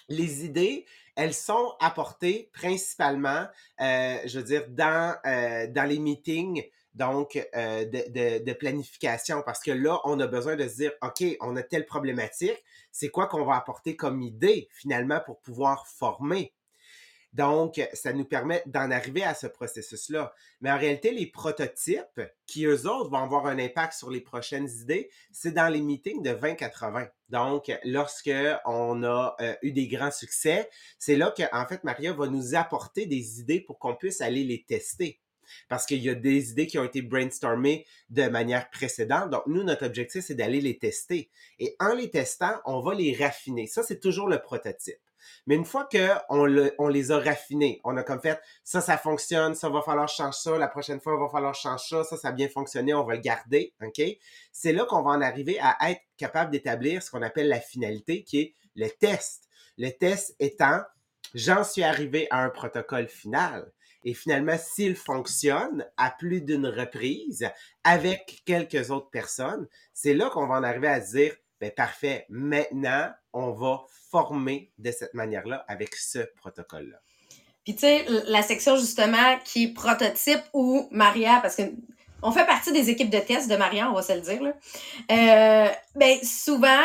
Les 0.09 0.47
idées, 0.47 0.87
elles 1.17 1.35
sont 1.35 1.75
apportées 1.81 2.51
principalement, 2.55 3.47
euh, 3.81 4.17
je 4.25 4.39
veux 4.39 4.45
dire, 4.45 4.69
dans, 4.69 5.17
euh, 5.27 5.67
dans 5.67 5.85
les 5.85 5.99
meetings 5.99 6.65
donc 6.95 7.37
euh, 7.55 7.85
de, 7.85 8.43
de, 8.43 8.53
planification 8.55 9.43
parce 9.45 9.61
que 9.61 9.71
là, 9.71 10.01
on 10.05 10.19
a 10.19 10.27
besoin 10.27 10.57
de 10.57 10.67
se 10.67 10.77
dire, 10.77 10.93
OK, 11.03 11.23
on 11.41 11.55
a 11.57 11.63
telle 11.63 11.85
problématique, 11.85 12.65
c'est 12.91 13.11
quoi 13.11 13.27
qu'on 13.27 13.45
va 13.45 13.57
apporter 13.57 13.97
comme 13.97 14.23
idée 14.23 14.69
finalement 14.73 15.21
pour 15.21 15.41
pouvoir 15.41 15.87
former. 15.87 16.55
Donc, 17.37 17.87
ça 17.93 18.15
nous 18.15 18.25
permet 18.25 18.63
d'en 18.65 18.91
arriver 18.91 19.23
à 19.23 19.35
ce 19.35 19.47
processus-là. 19.47 20.33
Mais 20.63 20.71
en 20.71 20.79
réalité, 20.79 21.11
les 21.11 21.27
prototypes 21.27 22.23
qui, 22.47 22.65
eux 22.65 22.87
autres, 22.89 23.11
vont 23.11 23.19
avoir 23.19 23.45
un 23.45 23.59
impact 23.59 23.93
sur 23.93 24.11
les 24.11 24.23
prochaines 24.23 24.71
idées, 24.81 25.11
c'est 25.33 25.53
dans 25.53 25.69
les 25.69 25.83
meetings 25.83 26.23
de 26.23 26.31
20-80. 26.31 27.11
Donc, 27.29 27.71
lorsque 27.85 28.31
on 28.65 29.03
a 29.03 29.37
euh, 29.43 29.55
eu 29.61 29.73
des 29.73 29.87
grands 29.87 30.11
succès, 30.11 30.71
c'est 30.99 31.17
là 31.17 31.31
que, 31.31 31.43
en 31.53 31.67
fait, 31.67 31.85
Maria 31.85 32.15
va 32.15 32.27
nous 32.29 32.55
apporter 32.55 33.05
des 33.05 33.39
idées 33.39 33.61
pour 33.61 33.79
qu'on 33.79 33.95
puisse 33.95 34.23
aller 34.23 34.43
les 34.43 34.65
tester 34.65 35.21
parce 35.69 35.85
qu'il 35.85 36.03
y 36.03 36.09
a 36.09 36.15
des 36.15 36.51
idées 36.51 36.67
qui 36.67 36.79
ont 36.79 36.85
été 36.85 37.03
brainstormées 37.03 37.85
de 38.09 38.29
manière 38.29 38.71
précédente. 38.71 39.31
Donc, 39.31 39.43
nous, 39.47 39.63
notre 39.63 39.87
objectif, 39.87 40.25
c'est 40.25 40.35
d'aller 40.35 40.61
les 40.61 40.79
tester. 40.79 41.31
Et 41.59 41.77
en 41.81 41.95
les 41.95 42.11
testant, 42.11 42.61
on 42.65 42.81
va 42.81 42.95
les 42.95 43.15
raffiner. 43.15 43.67
Ça, 43.67 43.83
c'est 43.83 44.01
toujours 44.01 44.29
le 44.29 44.41
prototype. 44.41 44.97
Mais 45.47 45.55
une 45.55 45.65
fois 45.65 45.89
qu'on 45.91 46.47
on 46.79 46.89
les 46.89 47.13
a 47.13 47.19
raffinés, 47.19 47.81
on 47.85 47.97
a 47.97 48.03
comme 48.03 48.21
fait, 48.21 48.41
ça, 48.65 48.81
ça 48.81 48.99
fonctionne, 48.99 49.55
ça 49.55 49.69
va 49.69 49.83
falloir 49.83 50.09
changer 50.09 50.39
ça, 50.41 50.59
la 50.59 50.69
prochaine 50.69 51.01
fois, 51.01 51.15
il 51.17 51.23
va 51.23 51.29
falloir 51.29 51.55
changer 51.55 51.85
ça, 51.89 52.05
ça, 52.05 52.17
ça 52.17 52.29
a 52.29 52.33
bien 52.33 52.49
fonctionné, 52.49 52.95
on 52.95 53.05
va 53.05 53.15
le 53.15 53.21
garder, 53.21 53.75
OK? 53.83 54.03
C'est 54.53 54.73
là 54.73 54.85
qu'on 54.85 55.03
va 55.03 55.11
en 55.13 55.21
arriver 55.21 55.59
à 55.61 55.91
être 55.91 56.03
capable 56.17 56.51
d'établir 56.51 57.03
ce 57.03 57.11
qu'on 57.11 57.23
appelle 57.23 57.49
la 57.49 57.61
finalité, 57.61 58.25
qui 58.25 58.41
est 58.41 58.55
le 58.75 58.89
test. 58.89 59.45
Le 59.79 59.91
test 59.91 60.35
étant, 60.39 60.81
j'en 61.35 61.65
suis 61.65 61.83
arrivé 61.83 62.27
à 62.31 62.43
un 62.43 62.51
protocole 62.51 63.09
final. 63.09 63.73
Et 64.05 64.15
finalement, 64.15 64.57
s'il 64.57 64.95
fonctionne 64.95 65.85
à 65.97 66.11
plus 66.11 66.41
d'une 66.41 66.69
reprise 66.69 67.51
avec 67.83 68.43
quelques 68.47 68.91
autres 68.91 69.11
personnes, 69.11 69.67
c'est 69.93 70.15
là 70.15 70.31
qu'on 70.31 70.47
va 70.47 70.55
en 70.55 70.63
arriver 70.63 70.89
à 70.89 71.01
dire, 71.01 71.35
ben 71.61 71.71
parfait, 71.71 72.27
maintenant, 72.29 73.11
on 73.33 73.53
va 73.53 73.85
former 74.11 74.71
de 74.79 74.91
cette 74.91 75.15
manière-là 75.15 75.65
avec 75.69 75.95
ce 75.95 76.19
protocole-là. 76.37 76.99
Puis 77.65 77.75
tu 77.75 77.81
sais, 77.81 78.05
la 78.27 78.43
section 78.43 78.77
justement 78.77 79.39
qui 79.45 79.65
est 79.65 79.75
prototype 79.75 80.43
ou 80.53 80.89
Maria, 80.91 81.41
parce 81.41 81.57
que 81.57 81.63
on 82.23 82.33
fait 82.33 82.47
partie 82.47 82.73
des 82.73 82.91
équipes 82.91 83.11
de 83.11 83.19
test 83.19 83.51
de 83.51 83.57
Maria, 83.57 83.91
on 83.91 83.95
va 83.95 84.03
se 84.03 84.13
le 84.13 84.21
dire. 84.21 84.43
Là. 84.43 84.53
Euh, 85.11 85.69
ben 85.95 86.19
souvent, 86.23 86.83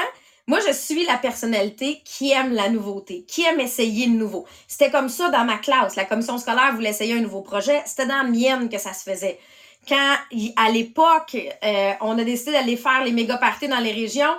Moi, 0.48 0.60
je 0.68 0.74
suis 0.74 1.06
la 1.06 1.18
personnalité 1.18 2.02
qui 2.04 2.32
aime 2.32 2.52
la 2.54 2.68
nouveauté, 2.70 3.24
qui 3.28 3.44
aime 3.44 3.60
essayer 3.60 4.08
le 4.08 4.14
nouveau. 4.14 4.46
C'était 4.68 4.90
comme 4.90 5.08
ça 5.08 5.30
dans 5.30 5.46
ma 5.46 5.58
classe. 5.58 5.96
La 5.96 6.06
commission 6.06 6.38
scolaire 6.38 6.74
voulait 6.74 6.90
essayer 6.90 7.14
un 7.14 7.22
nouveau 7.22 7.42
projet. 7.42 7.82
C'était 7.86 8.08
dans 8.08 8.24
la 8.24 8.24
mienne 8.24 8.68
que 8.68 8.78
ça 8.78 8.94
se 8.94 9.10
faisait. 9.10 9.40
Quand, 9.88 10.16
à 10.58 10.70
l'époque, 10.70 11.38
euh, 11.64 11.92
on 12.02 12.18
a 12.18 12.24
décidé 12.24 12.52
d'aller 12.52 12.76
faire 12.76 13.04
les 13.04 13.12
méga 13.12 13.38
parties 13.38 13.68
dans 13.68 13.80
les 13.80 13.92
régions, 13.92 14.36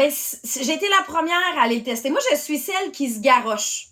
ben, 0.00 0.10
j'ai 0.44 0.72
été 0.72 0.88
la 0.88 1.02
première 1.04 1.58
à 1.58 1.64
aller 1.64 1.76
le 1.76 1.82
tester. 1.82 2.08
Moi, 2.08 2.20
je 2.30 2.36
suis 2.36 2.58
celle 2.58 2.90
qui 2.90 3.10
se 3.10 3.20
garoche. 3.20 3.88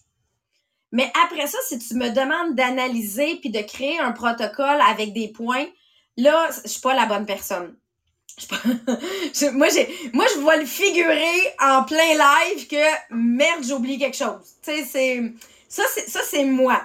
Mais 0.90 1.12
après 1.22 1.46
ça, 1.46 1.58
si 1.68 1.78
tu 1.78 1.94
me 1.96 2.08
demandes 2.08 2.54
d'analyser 2.54 3.36
puis 3.36 3.50
de 3.50 3.60
créer 3.60 3.98
un 3.98 4.12
protocole 4.12 4.80
avec 4.88 5.12
des 5.12 5.28
points, 5.28 5.66
là, 6.16 6.48
je 6.64 6.68
suis 6.70 6.80
pas 6.80 6.94
la 6.94 7.04
bonne 7.04 7.26
personne. 7.26 7.76
moi, 9.52 9.68
je 9.68 10.40
vois 10.40 10.56
le 10.56 10.64
figurer 10.64 11.54
en 11.60 11.84
plein 11.84 12.14
live 12.14 12.68
que 12.68 13.14
merde, 13.14 13.64
j'oublie 13.64 13.98
quelque 13.98 14.16
chose. 14.16 14.56
Tu 14.62 14.70
sais, 14.72 14.84
c'est, 14.84 15.32
ça, 15.68 15.82
c'est, 15.92 16.08
ça, 16.08 16.20
c'est 16.22 16.44
moi. 16.44 16.80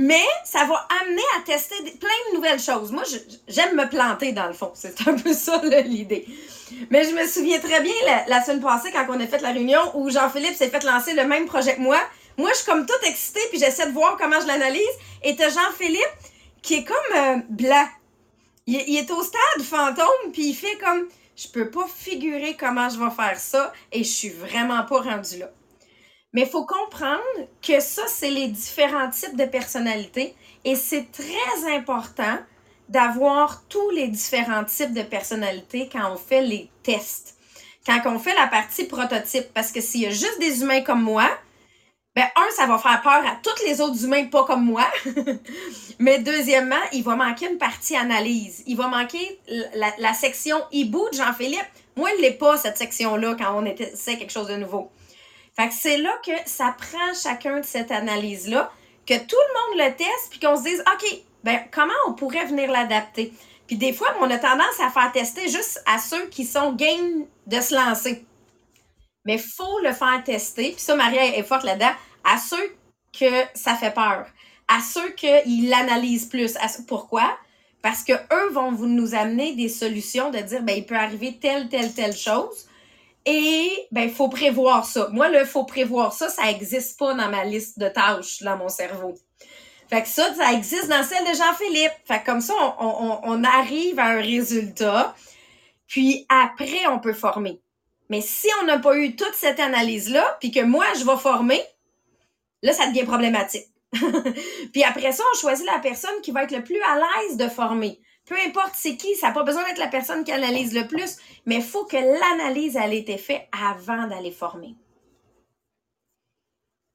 Mais 0.00 0.28
ça 0.44 0.64
va 0.64 0.86
amener 1.02 1.22
à 1.36 1.40
tester 1.40 1.74
plein 1.98 2.30
de 2.30 2.36
nouvelles 2.36 2.60
choses. 2.60 2.92
Moi, 2.92 3.02
j'aime 3.48 3.74
me 3.74 3.88
planter 3.88 4.30
dans 4.30 4.46
le 4.46 4.52
fond. 4.52 4.70
C'est 4.72 4.94
un 5.08 5.14
peu 5.14 5.32
ça 5.32 5.60
l'idée. 5.84 6.24
Mais 6.90 7.02
je 7.02 7.10
me 7.10 7.26
souviens 7.26 7.58
très 7.58 7.80
bien 7.80 7.92
la, 8.28 8.44
semaine 8.44 8.60
passée 8.60 8.92
quand 8.92 9.06
on 9.08 9.18
a 9.18 9.26
fait 9.26 9.40
la 9.40 9.50
réunion 9.50 9.80
où 9.94 10.08
Jean-Philippe 10.08 10.54
s'est 10.54 10.68
fait 10.68 10.84
lancer 10.84 11.14
le 11.14 11.24
même 11.24 11.46
projet 11.46 11.74
que 11.74 11.80
moi. 11.80 11.98
Moi, 12.36 12.50
je 12.50 12.58
suis 12.58 12.66
comme 12.66 12.86
toute 12.86 13.08
excitée 13.08 13.40
puis 13.50 13.58
j'essaie 13.58 13.86
de 13.88 13.92
voir 13.92 14.16
comment 14.16 14.40
je 14.40 14.46
l'analyse. 14.46 14.86
Et 15.24 15.34
t'as 15.34 15.48
Jean-Philippe 15.48 16.16
qui 16.62 16.74
est 16.74 16.84
comme 16.84 17.16
euh, 17.16 17.36
blanc. 17.48 17.88
Il, 18.68 18.96
est 18.96 19.10
au 19.10 19.20
stade 19.24 19.64
fantôme 19.64 20.30
puis 20.32 20.50
il 20.50 20.54
fait 20.54 20.76
comme 20.76 21.08
je 21.34 21.48
peux 21.48 21.70
pas 21.70 21.88
figurer 21.92 22.56
comment 22.56 22.88
je 22.88 23.00
vais 23.00 23.10
faire 23.10 23.36
ça 23.36 23.72
et 23.90 24.04
je 24.04 24.08
suis 24.08 24.28
vraiment 24.28 24.84
pas 24.84 25.00
rendu 25.00 25.38
là. 25.38 25.50
Mais 26.32 26.42
il 26.42 26.48
faut 26.48 26.66
comprendre 26.66 27.22
que 27.62 27.80
ça, 27.80 28.02
c'est 28.06 28.30
les 28.30 28.48
différents 28.48 29.10
types 29.10 29.36
de 29.36 29.46
personnalités 29.46 30.34
et 30.64 30.76
c'est 30.76 31.10
très 31.10 31.74
important 31.74 32.38
d'avoir 32.88 33.62
tous 33.68 33.90
les 33.90 34.08
différents 34.08 34.64
types 34.64 34.92
de 34.92 35.02
personnalités 35.02 35.88
quand 35.90 36.12
on 36.12 36.16
fait 36.16 36.42
les 36.42 36.70
tests. 36.82 37.36
Quand 37.86 38.00
on 38.06 38.18
fait 38.18 38.34
la 38.34 38.46
partie 38.46 38.84
prototype, 38.84 39.52
parce 39.54 39.72
que 39.72 39.80
s'il 39.80 40.02
y 40.02 40.06
a 40.06 40.10
juste 40.10 40.38
des 40.40 40.62
humains 40.62 40.82
comme 40.82 41.02
moi, 41.02 41.28
ben 42.14 42.26
un, 42.36 42.50
ça 42.56 42.66
va 42.66 42.78
faire 42.78 43.00
peur 43.00 43.24
à 43.24 43.38
tous 43.42 43.64
les 43.64 43.80
autres 43.80 44.04
humains 44.04 44.24
pas 44.26 44.44
comme 44.44 44.64
moi. 44.64 44.86
Mais 45.98 46.18
deuxièmement, 46.18 46.74
il 46.92 47.04
va 47.04 47.14
manquer 47.14 47.48
une 47.48 47.58
partie 47.58 47.96
analyse. 47.96 48.64
Il 48.66 48.76
va 48.76 48.88
manquer 48.88 49.38
la, 49.74 50.14
section 50.14 50.60
hibou 50.72 51.08
de 51.10 51.16
Jean-Philippe. 51.16 51.68
Moi, 51.96 52.10
il 52.16 52.22
n'est 52.22 52.32
pas 52.32 52.56
cette 52.56 52.76
section-là 52.76 53.36
quand 53.38 53.54
on 53.56 53.64
essaie 53.64 54.18
quelque 54.18 54.32
chose 54.32 54.48
de 54.48 54.56
nouveau. 54.56 54.90
Fait 55.58 55.68
que 55.68 55.74
c'est 55.74 55.96
là 55.96 56.12
que 56.24 56.32
ça 56.46 56.74
prend 56.78 57.14
chacun 57.20 57.58
de 57.58 57.64
cette 57.64 57.90
analyse-là, 57.90 58.70
que 59.06 59.18
tout 59.18 59.36
le 59.36 59.80
monde 59.80 59.88
le 59.88 59.96
teste, 59.96 60.30
puis 60.30 60.38
qu'on 60.38 60.56
se 60.56 60.62
dise, 60.62 60.80
OK, 60.80 61.22
ben, 61.42 61.60
comment 61.72 61.94
on 62.06 62.12
pourrait 62.12 62.46
venir 62.46 62.70
l'adapter? 62.70 63.32
Puis 63.66 63.76
des 63.76 63.92
fois, 63.92 64.08
on 64.20 64.30
a 64.30 64.38
tendance 64.38 64.78
à 64.80 64.90
faire 64.90 65.10
tester 65.10 65.48
juste 65.48 65.82
à 65.84 65.98
ceux 65.98 66.26
qui 66.28 66.44
sont 66.44 66.72
game 66.74 67.24
de 67.46 67.60
se 67.60 67.74
lancer. 67.74 68.24
Mais 69.24 69.36
faut 69.36 69.80
le 69.80 69.92
faire 69.92 70.22
tester. 70.24 70.70
Puis 70.72 70.80
ça, 70.80 70.94
Maria 70.94 71.36
est 71.36 71.42
forte 71.42 71.64
là-dedans. 71.64 71.92
À 72.22 72.38
ceux 72.38 72.76
que 73.12 73.44
ça 73.54 73.74
fait 73.74 73.92
peur. 73.92 74.26
À 74.68 74.80
ceux 74.80 75.10
qu'ils 75.10 75.68
l'analysent 75.68 76.26
plus. 76.26 76.56
Pourquoi? 76.86 77.36
Parce 77.82 78.04
que 78.04 78.12
eux 78.12 78.52
vont 78.52 78.70
vous 78.70 78.86
nous 78.86 79.14
amener 79.14 79.56
des 79.56 79.68
solutions 79.68 80.30
de 80.30 80.38
dire, 80.38 80.62
ben, 80.62 80.76
il 80.76 80.86
peut 80.86 80.96
arriver 80.96 81.36
telle, 81.40 81.68
telle, 81.68 81.92
telle 81.92 82.16
chose. 82.16 82.67
Et, 83.30 83.86
ben, 83.90 84.04
il 84.04 84.10
faut 84.10 84.30
prévoir 84.30 84.86
ça. 84.86 85.08
Moi, 85.12 85.28
le 85.28 85.44
faut 85.44 85.64
prévoir 85.64 86.14
ça, 86.14 86.30
ça 86.30 86.44
n'existe 86.44 86.98
pas 86.98 87.12
dans 87.12 87.28
ma 87.28 87.44
liste 87.44 87.78
de 87.78 87.86
tâches 87.86 88.40
dans 88.40 88.56
mon 88.56 88.70
cerveau. 88.70 89.14
Fait 89.90 90.00
que 90.00 90.08
ça, 90.08 90.34
ça 90.34 90.50
existe 90.54 90.88
dans 90.88 91.02
celle 91.02 91.30
de 91.30 91.36
Jean-Philippe. 91.36 91.92
Fait 92.06 92.22
comme 92.24 92.40
ça, 92.40 92.54
on, 92.78 93.20
on, 93.22 93.44
arrive 93.44 93.98
à 93.98 94.06
un 94.06 94.22
résultat. 94.22 95.14
Puis 95.86 96.24
après, 96.30 96.86
on 96.90 97.00
peut 97.00 97.12
former. 97.12 97.60
Mais 98.08 98.22
si 98.22 98.48
on 98.62 98.64
n'a 98.64 98.78
pas 98.78 98.96
eu 98.96 99.14
toute 99.14 99.34
cette 99.34 99.60
analyse-là, 99.60 100.38
puis 100.40 100.50
que 100.50 100.64
moi, 100.64 100.86
je 100.98 101.04
vais 101.04 101.18
former, 101.18 101.60
là, 102.62 102.72
ça 102.72 102.86
devient 102.86 103.04
problématique. 103.04 103.66
puis 104.72 104.84
après 104.84 105.12
ça, 105.12 105.22
on 105.34 105.38
choisit 105.38 105.66
la 105.66 105.80
personne 105.80 106.18
qui 106.22 106.30
va 106.30 106.44
être 106.44 106.56
le 106.56 106.64
plus 106.64 106.80
à 106.80 106.96
l'aise 106.96 107.36
de 107.36 107.48
former. 107.48 108.00
Peu 108.28 108.36
importe 108.46 108.72
c'est 108.74 108.96
qui, 108.96 109.14
ça 109.16 109.28
n'a 109.28 109.32
pas 109.32 109.42
besoin 109.42 109.64
d'être 109.64 109.78
la 109.78 109.88
personne 109.88 110.22
qui 110.22 110.32
analyse 110.32 110.74
le 110.74 110.86
plus, 110.86 111.16
mais 111.46 111.56
il 111.56 111.62
faut 111.62 111.84
que 111.84 111.96
l'analyse, 111.96 112.76
elle 112.76 112.92
ait 112.92 112.98
été 112.98 113.16
faite 113.16 113.48
avant 113.52 114.06
d'aller 114.06 114.32
former. 114.32 114.74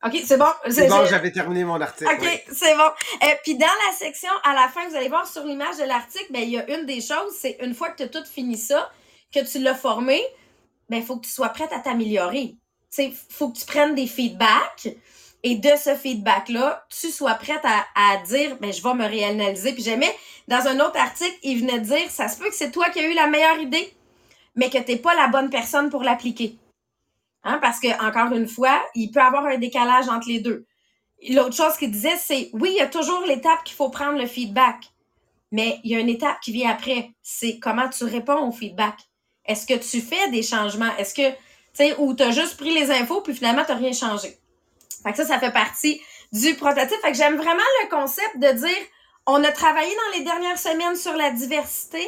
OK, 0.05 0.21
c'est 0.25 0.37
bon? 0.37 0.51
C'est 0.69 0.87
bon, 0.89 1.05
j'avais 1.05 1.31
terminé 1.31 1.63
mon 1.63 1.79
article. 1.79 2.11
OK, 2.11 2.43
c'est 2.51 2.75
bon. 2.75 2.89
Et 3.21 3.25
euh, 3.25 3.35
puis 3.41 3.55
dans 3.55 3.65
la 3.65 3.97
section, 3.97 4.29
à 4.43 4.53
la 4.53 4.67
fin, 4.67 4.87
vous 4.89 4.95
allez 4.95 5.07
voir 5.07 5.25
sur 5.25 5.45
l'image 5.45 5.77
de 5.77 5.85
l'article, 5.85 6.27
ben, 6.29 6.43
il 6.43 6.49
y 6.49 6.59
a 6.59 6.77
une 6.77 6.85
des 6.85 6.99
choses, 6.99 7.33
c'est 7.39 7.57
une 7.61 7.73
fois 7.73 7.89
que 7.89 7.97
tu 7.97 8.03
as 8.03 8.07
tout 8.09 8.25
fini 8.25 8.57
ça, 8.57 8.91
que 9.33 9.39
tu 9.49 9.59
l'as 9.59 9.75
formé, 9.75 10.21
ben, 10.89 10.97
il 10.97 11.03
faut 11.03 11.15
que 11.15 11.25
tu 11.25 11.31
sois 11.31 11.49
prête 11.49 11.71
à 11.71 11.79
t'améliorer. 11.79 12.55
Il 12.97 13.13
faut 13.29 13.49
que 13.49 13.57
tu 13.57 13.65
prennes 13.65 13.95
des 13.95 14.05
feedbacks 14.05 14.89
et 15.43 15.55
de 15.55 15.69
ce 15.77 15.95
feedback-là, 15.95 16.85
tu 16.89 17.09
sois 17.09 17.35
prête 17.35 17.63
à, 17.63 17.85
à 17.95 18.17
dire, 18.23 18.57
ben, 18.61 18.71
je 18.71 18.81
vais 18.81 18.93
me 18.93 19.05
réanalyser. 19.05 19.73
Puis 19.73 19.83
j'aimais, 19.83 20.15
dans 20.47 20.67
un 20.67 20.79
autre 20.79 20.97
article, 20.97 21.37
il 21.43 21.59
venait 21.59 21.79
de 21.79 21.85
dire, 21.85 22.09
ça 22.09 22.29
se 22.29 22.37
peut 22.37 22.49
que 22.49 22.55
c'est 22.55 22.71
toi 22.71 22.89
qui 22.89 22.99
as 22.99 23.09
eu 23.09 23.13
la 23.13 23.27
meilleure 23.27 23.59
idée, 23.59 23.93
mais 24.55 24.69
que 24.69 24.77
tu 24.77 24.91
n'es 24.91 24.97
pas 24.97 25.13
la 25.15 25.27
bonne 25.27 25.49
personne 25.49 25.89
pour 25.89 26.03
l'appliquer. 26.03 26.57
Hein, 27.43 27.59
parce 27.61 27.81
que, 27.81 27.89
encore 28.01 28.33
une 28.33 28.47
fois, 28.47 28.81
il 28.95 29.11
peut 29.11 29.19
avoir 29.19 29.45
un 29.45 29.57
décalage 29.57 30.07
entre 30.07 30.29
les 30.29 30.39
deux. 30.39 30.65
L'autre 31.29 31.55
chose 31.55 31.75
qu'il 31.77 31.91
disait, 31.91 32.17
c'est 32.17 32.49
oui, 32.53 32.69
il 32.71 32.77
y 32.77 32.81
a 32.81 32.87
toujours 32.87 33.25
l'étape 33.25 33.65
qu'il 33.65 33.75
faut 33.75 33.89
prendre 33.89 34.17
le 34.17 34.27
feedback, 34.27 34.77
mais 35.51 35.79
il 35.83 35.91
y 35.91 35.95
a 35.95 35.99
une 35.99 36.09
étape 36.09 36.39
qui 36.41 36.53
vient 36.53 36.71
après. 36.71 37.11
C'est 37.21 37.59
comment 37.59 37.89
tu 37.89 38.05
réponds 38.05 38.47
au 38.47 38.51
feedback. 38.51 38.95
Est-ce 39.45 39.65
que 39.67 39.73
tu 39.73 39.99
fais 39.99 40.31
des 40.31 40.41
changements? 40.41 40.95
Est-ce 40.97 41.13
que, 41.13 41.29
tu 41.31 41.37
sais, 41.73 41.95
ou 41.97 42.13
tu 42.13 42.23
as 42.23 42.31
juste 42.31 42.55
pris 42.55 42.73
les 42.73 42.91
infos 42.91 43.21
puis 43.21 43.33
finalement, 43.33 43.65
tu 43.65 43.71
n'as 43.71 43.77
rien 43.77 43.91
changé? 43.91 44.37
Fait 45.03 45.11
que 45.11 45.17
ça, 45.17 45.25
ça 45.25 45.39
fait 45.39 45.51
partie 45.51 46.01
du 46.31 46.55
prototype. 46.55 46.99
Fait 47.01 47.11
que 47.11 47.17
j'aime 47.17 47.35
vraiment 47.35 47.61
le 47.83 47.89
concept 47.89 48.37
de 48.37 48.51
dire, 48.51 48.85
on 49.25 49.43
a 49.43 49.51
travaillé 49.51 49.91
dans 49.93 50.17
les 50.17 50.23
dernières 50.23 50.57
semaines 50.57 50.95
sur 50.95 51.13
la 51.13 51.31
diversité. 51.31 52.05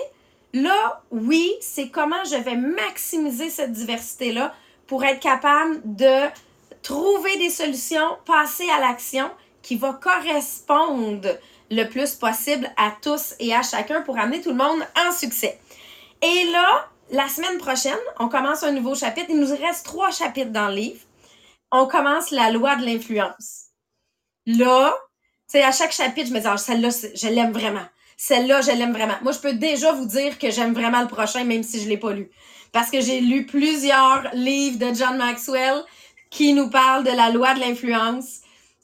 Là, 0.53 1.03
oui, 1.11 1.53
c'est 1.61 1.89
comment 1.89 2.23
je 2.23 2.37
vais 2.37 2.55
maximiser 2.55 3.49
cette 3.49 3.71
diversité-là 3.71 4.53
pour 4.87 5.03
être 5.03 5.19
capable 5.19 5.81
de 5.83 6.29
trouver 6.81 7.37
des 7.37 7.49
solutions, 7.49 8.17
passer 8.25 8.67
à 8.77 8.79
l'action 8.79 9.29
qui 9.61 9.75
va 9.75 9.93
correspondre 9.93 11.27
le 11.71 11.83
plus 11.85 12.13
possible 12.13 12.71
à 12.77 12.93
tous 13.01 13.33
et 13.39 13.53
à 13.53 13.63
chacun 13.63 14.01
pour 14.01 14.17
amener 14.19 14.41
tout 14.41 14.51
le 14.51 14.55
monde 14.55 14.85
en 14.95 15.11
succès. 15.11 15.59
Et 16.21 16.51
là, 16.51 16.87
la 17.11 17.27
semaine 17.27 17.57
prochaine, 17.57 17.97
on 18.19 18.29
commence 18.29 18.63
un 18.63 18.71
nouveau 18.71 18.95
chapitre. 18.95 19.27
Il 19.29 19.39
nous 19.39 19.55
reste 19.55 19.85
trois 19.85 20.11
chapitres 20.11 20.51
dans 20.51 20.67
le 20.67 20.75
livre. 20.75 20.99
On 21.71 21.87
commence 21.87 22.31
la 22.31 22.51
loi 22.51 22.75
de 22.75 22.85
l'influence. 22.85 23.65
Là, 24.45 24.93
tu 25.49 25.57
sais, 25.57 25.63
à 25.63 25.71
chaque 25.71 25.91
chapitre, 25.91 26.29
je 26.29 26.33
me 26.33 26.39
dis, 26.39 26.47
ah, 26.47 26.57
celle-là, 26.57 26.89
je 26.89 27.27
l'aime 27.27 27.51
vraiment. 27.51 27.85
Celle-là, 28.17 28.61
je 28.61 28.71
l'aime 28.71 28.93
vraiment. 28.93 29.15
Moi, 29.21 29.31
je 29.31 29.39
peux 29.39 29.53
déjà 29.53 29.91
vous 29.91 30.05
dire 30.05 30.39
que 30.39 30.51
j'aime 30.51 30.73
vraiment 30.73 31.01
le 31.01 31.07
prochain, 31.07 31.43
même 31.43 31.63
si 31.63 31.81
je 31.81 31.89
l'ai 31.89 31.97
pas 31.97 32.13
lu 32.13 32.31
parce 32.75 32.91
que 32.91 32.99
j'ai 32.99 33.21
lu 33.21 33.45
plusieurs 33.45 34.29
livres 34.33 34.77
de 34.77 34.93
John 34.93 35.15
Maxwell 35.15 35.81
qui 36.29 36.53
nous 36.53 36.69
parlent 36.69 37.05
de 37.05 37.09
la 37.11 37.29
loi 37.29 37.53
de 37.53 37.61
l'influence. 37.61 38.41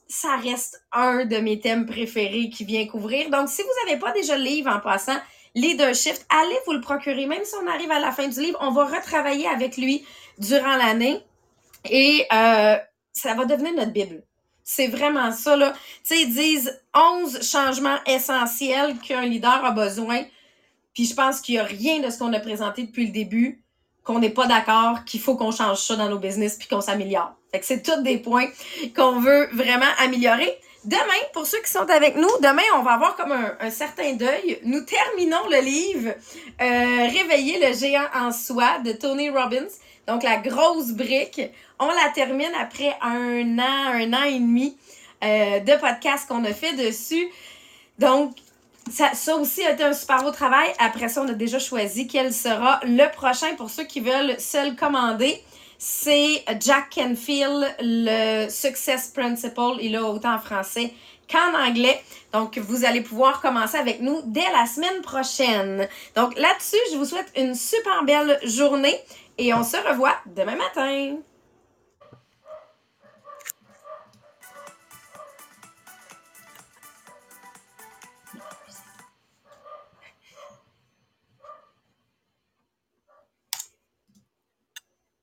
Ça 0.07 0.37
reste 0.37 0.81
un 0.93 1.25
de 1.25 1.35
mes 1.39 1.59
thèmes 1.59 1.85
préférés 1.85 2.49
qui 2.49 2.63
vient 2.63 2.87
couvrir. 2.87 3.29
Donc, 3.29 3.49
si 3.49 3.61
vous 3.61 3.85
n'avez 3.85 3.99
pas 3.99 4.13
déjà 4.13 4.37
le 4.37 4.45
livre 4.45 4.73
en 4.73 4.79
passant, 4.79 5.17
Leadership, 5.55 6.15
allez 6.29 6.57
vous 6.65 6.71
le 6.71 6.79
procurer. 6.79 7.25
Même 7.25 7.43
si 7.43 7.53
on 7.61 7.67
arrive 7.67 7.91
à 7.91 7.99
la 7.99 8.13
fin 8.13 8.29
du 8.29 8.39
livre, 8.39 8.57
on 8.61 8.71
va 8.71 8.85
retravailler 8.85 9.49
avec 9.49 9.75
lui 9.75 10.05
durant 10.37 10.77
l'année 10.77 11.19
et 11.89 12.25
euh, 12.31 12.77
ça 13.13 13.33
va 13.33 13.45
devenir 13.45 13.73
notre 13.73 13.91
Bible. 13.91 14.23
C'est 14.63 14.87
vraiment 14.87 15.31
ça, 15.31 15.55
là. 15.55 15.73
Tu 16.03 16.15
sais, 16.15 16.21
ils 16.21 16.33
disent 16.33 16.81
11 16.93 17.41
changements 17.41 17.97
essentiels 18.05 18.97
qu'un 18.99 19.23
leader 19.23 19.65
a 19.65 19.71
besoin. 19.71 20.23
Puis 20.93 21.05
je 21.05 21.15
pense 21.15 21.41
qu'il 21.41 21.55
n'y 21.55 21.59
a 21.59 21.63
rien 21.63 21.99
de 21.99 22.09
ce 22.09 22.19
qu'on 22.19 22.33
a 22.33 22.39
présenté 22.39 22.83
depuis 22.83 23.07
le 23.07 23.11
début 23.11 23.61
qu'on 24.03 24.19
n'est 24.19 24.31
pas 24.31 24.47
d'accord, 24.47 25.05
qu'il 25.05 25.19
faut 25.19 25.35
qu'on 25.35 25.51
change 25.51 25.79
ça 25.79 25.95
dans 25.95 26.09
nos 26.09 26.17
business 26.17 26.57
puis 26.57 26.67
qu'on 26.67 26.81
s'améliore. 26.81 27.33
Fait 27.51 27.59
que 27.59 27.65
c'est 27.65 27.83
tous 27.83 28.01
des 28.01 28.17
points 28.17 28.47
qu'on 28.95 29.19
veut 29.19 29.47
vraiment 29.53 29.91
améliorer. 29.99 30.57
Demain, 30.83 31.21
pour 31.33 31.45
ceux 31.45 31.61
qui 31.61 31.69
sont 31.69 31.87
avec 31.91 32.15
nous, 32.15 32.29
demain, 32.41 32.63
on 32.75 32.81
va 32.81 32.93
avoir 32.93 33.15
comme 33.15 33.31
un, 33.31 33.69
certain 33.69 34.13
deuil. 34.13 34.59
Nous 34.63 34.81
terminons 34.81 35.47
le 35.47 35.61
livre 35.61 36.09
euh, 36.59 37.07
Réveiller 37.07 37.59
le 37.67 37.73
géant 37.77 38.07
en 38.15 38.31
soi 38.31 38.79
de 38.79 38.91
Tony 38.91 39.29
Robbins. 39.29 39.69
Donc, 40.07 40.23
la 40.23 40.37
grosse 40.37 40.91
brique. 40.91 41.41
On 41.79 41.87
la 41.87 42.09
termine 42.15 42.51
après 42.59 42.97
un 43.01 43.59
an, 43.59 43.93
un 43.93 44.13
an 44.13 44.23
et 44.23 44.39
demi 44.39 44.75
euh, 45.23 45.59
de 45.59 45.79
podcast 45.79 46.27
qu'on 46.27 46.43
a 46.45 46.53
fait 46.53 46.73
dessus. 46.73 47.27
Donc, 47.99 48.35
ça, 48.89 49.13
ça, 49.13 49.35
aussi 49.35 49.63
a 49.63 49.73
été 49.73 49.83
un 49.83 49.93
super 49.93 50.23
beau 50.23 50.31
travail. 50.31 50.73
Après 50.79 51.09
ça, 51.09 51.21
on 51.21 51.27
a 51.27 51.33
déjà 51.33 51.59
choisi 51.59 52.07
quel 52.07 52.33
sera 52.33 52.79
le 52.83 53.07
prochain 53.11 53.53
pour 53.55 53.69
ceux 53.69 53.83
qui 53.83 53.99
veulent 53.99 54.39
se 54.39 54.67
le 54.67 54.75
commander. 54.75 55.43
C'est 55.83 56.45
Jack 56.59 56.93
Canfield, 56.93 57.75
le 57.79 58.47
Success 58.49 59.07
Principle. 59.07 59.79
Il 59.81 59.95
a 59.95 60.03
autant 60.03 60.35
en 60.35 60.39
français 60.39 60.93
qu'en 61.27 61.59
anglais. 61.59 61.99
Donc, 62.33 62.59
vous 62.59 62.85
allez 62.85 63.01
pouvoir 63.01 63.41
commencer 63.41 63.77
avec 63.77 63.99
nous 63.99 64.21
dès 64.25 64.45
la 64.51 64.67
semaine 64.67 65.01
prochaine. 65.01 65.87
Donc, 66.15 66.37
là-dessus, 66.37 66.77
je 66.91 66.97
vous 66.97 67.05
souhaite 67.05 67.31
une 67.35 67.55
super 67.55 68.03
belle 68.03 68.39
journée 68.43 68.95
et 69.39 69.55
on 69.55 69.63
se 69.63 69.77
revoit 69.77 70.17
demain 70.27 70.55
matin. 70.55 71.15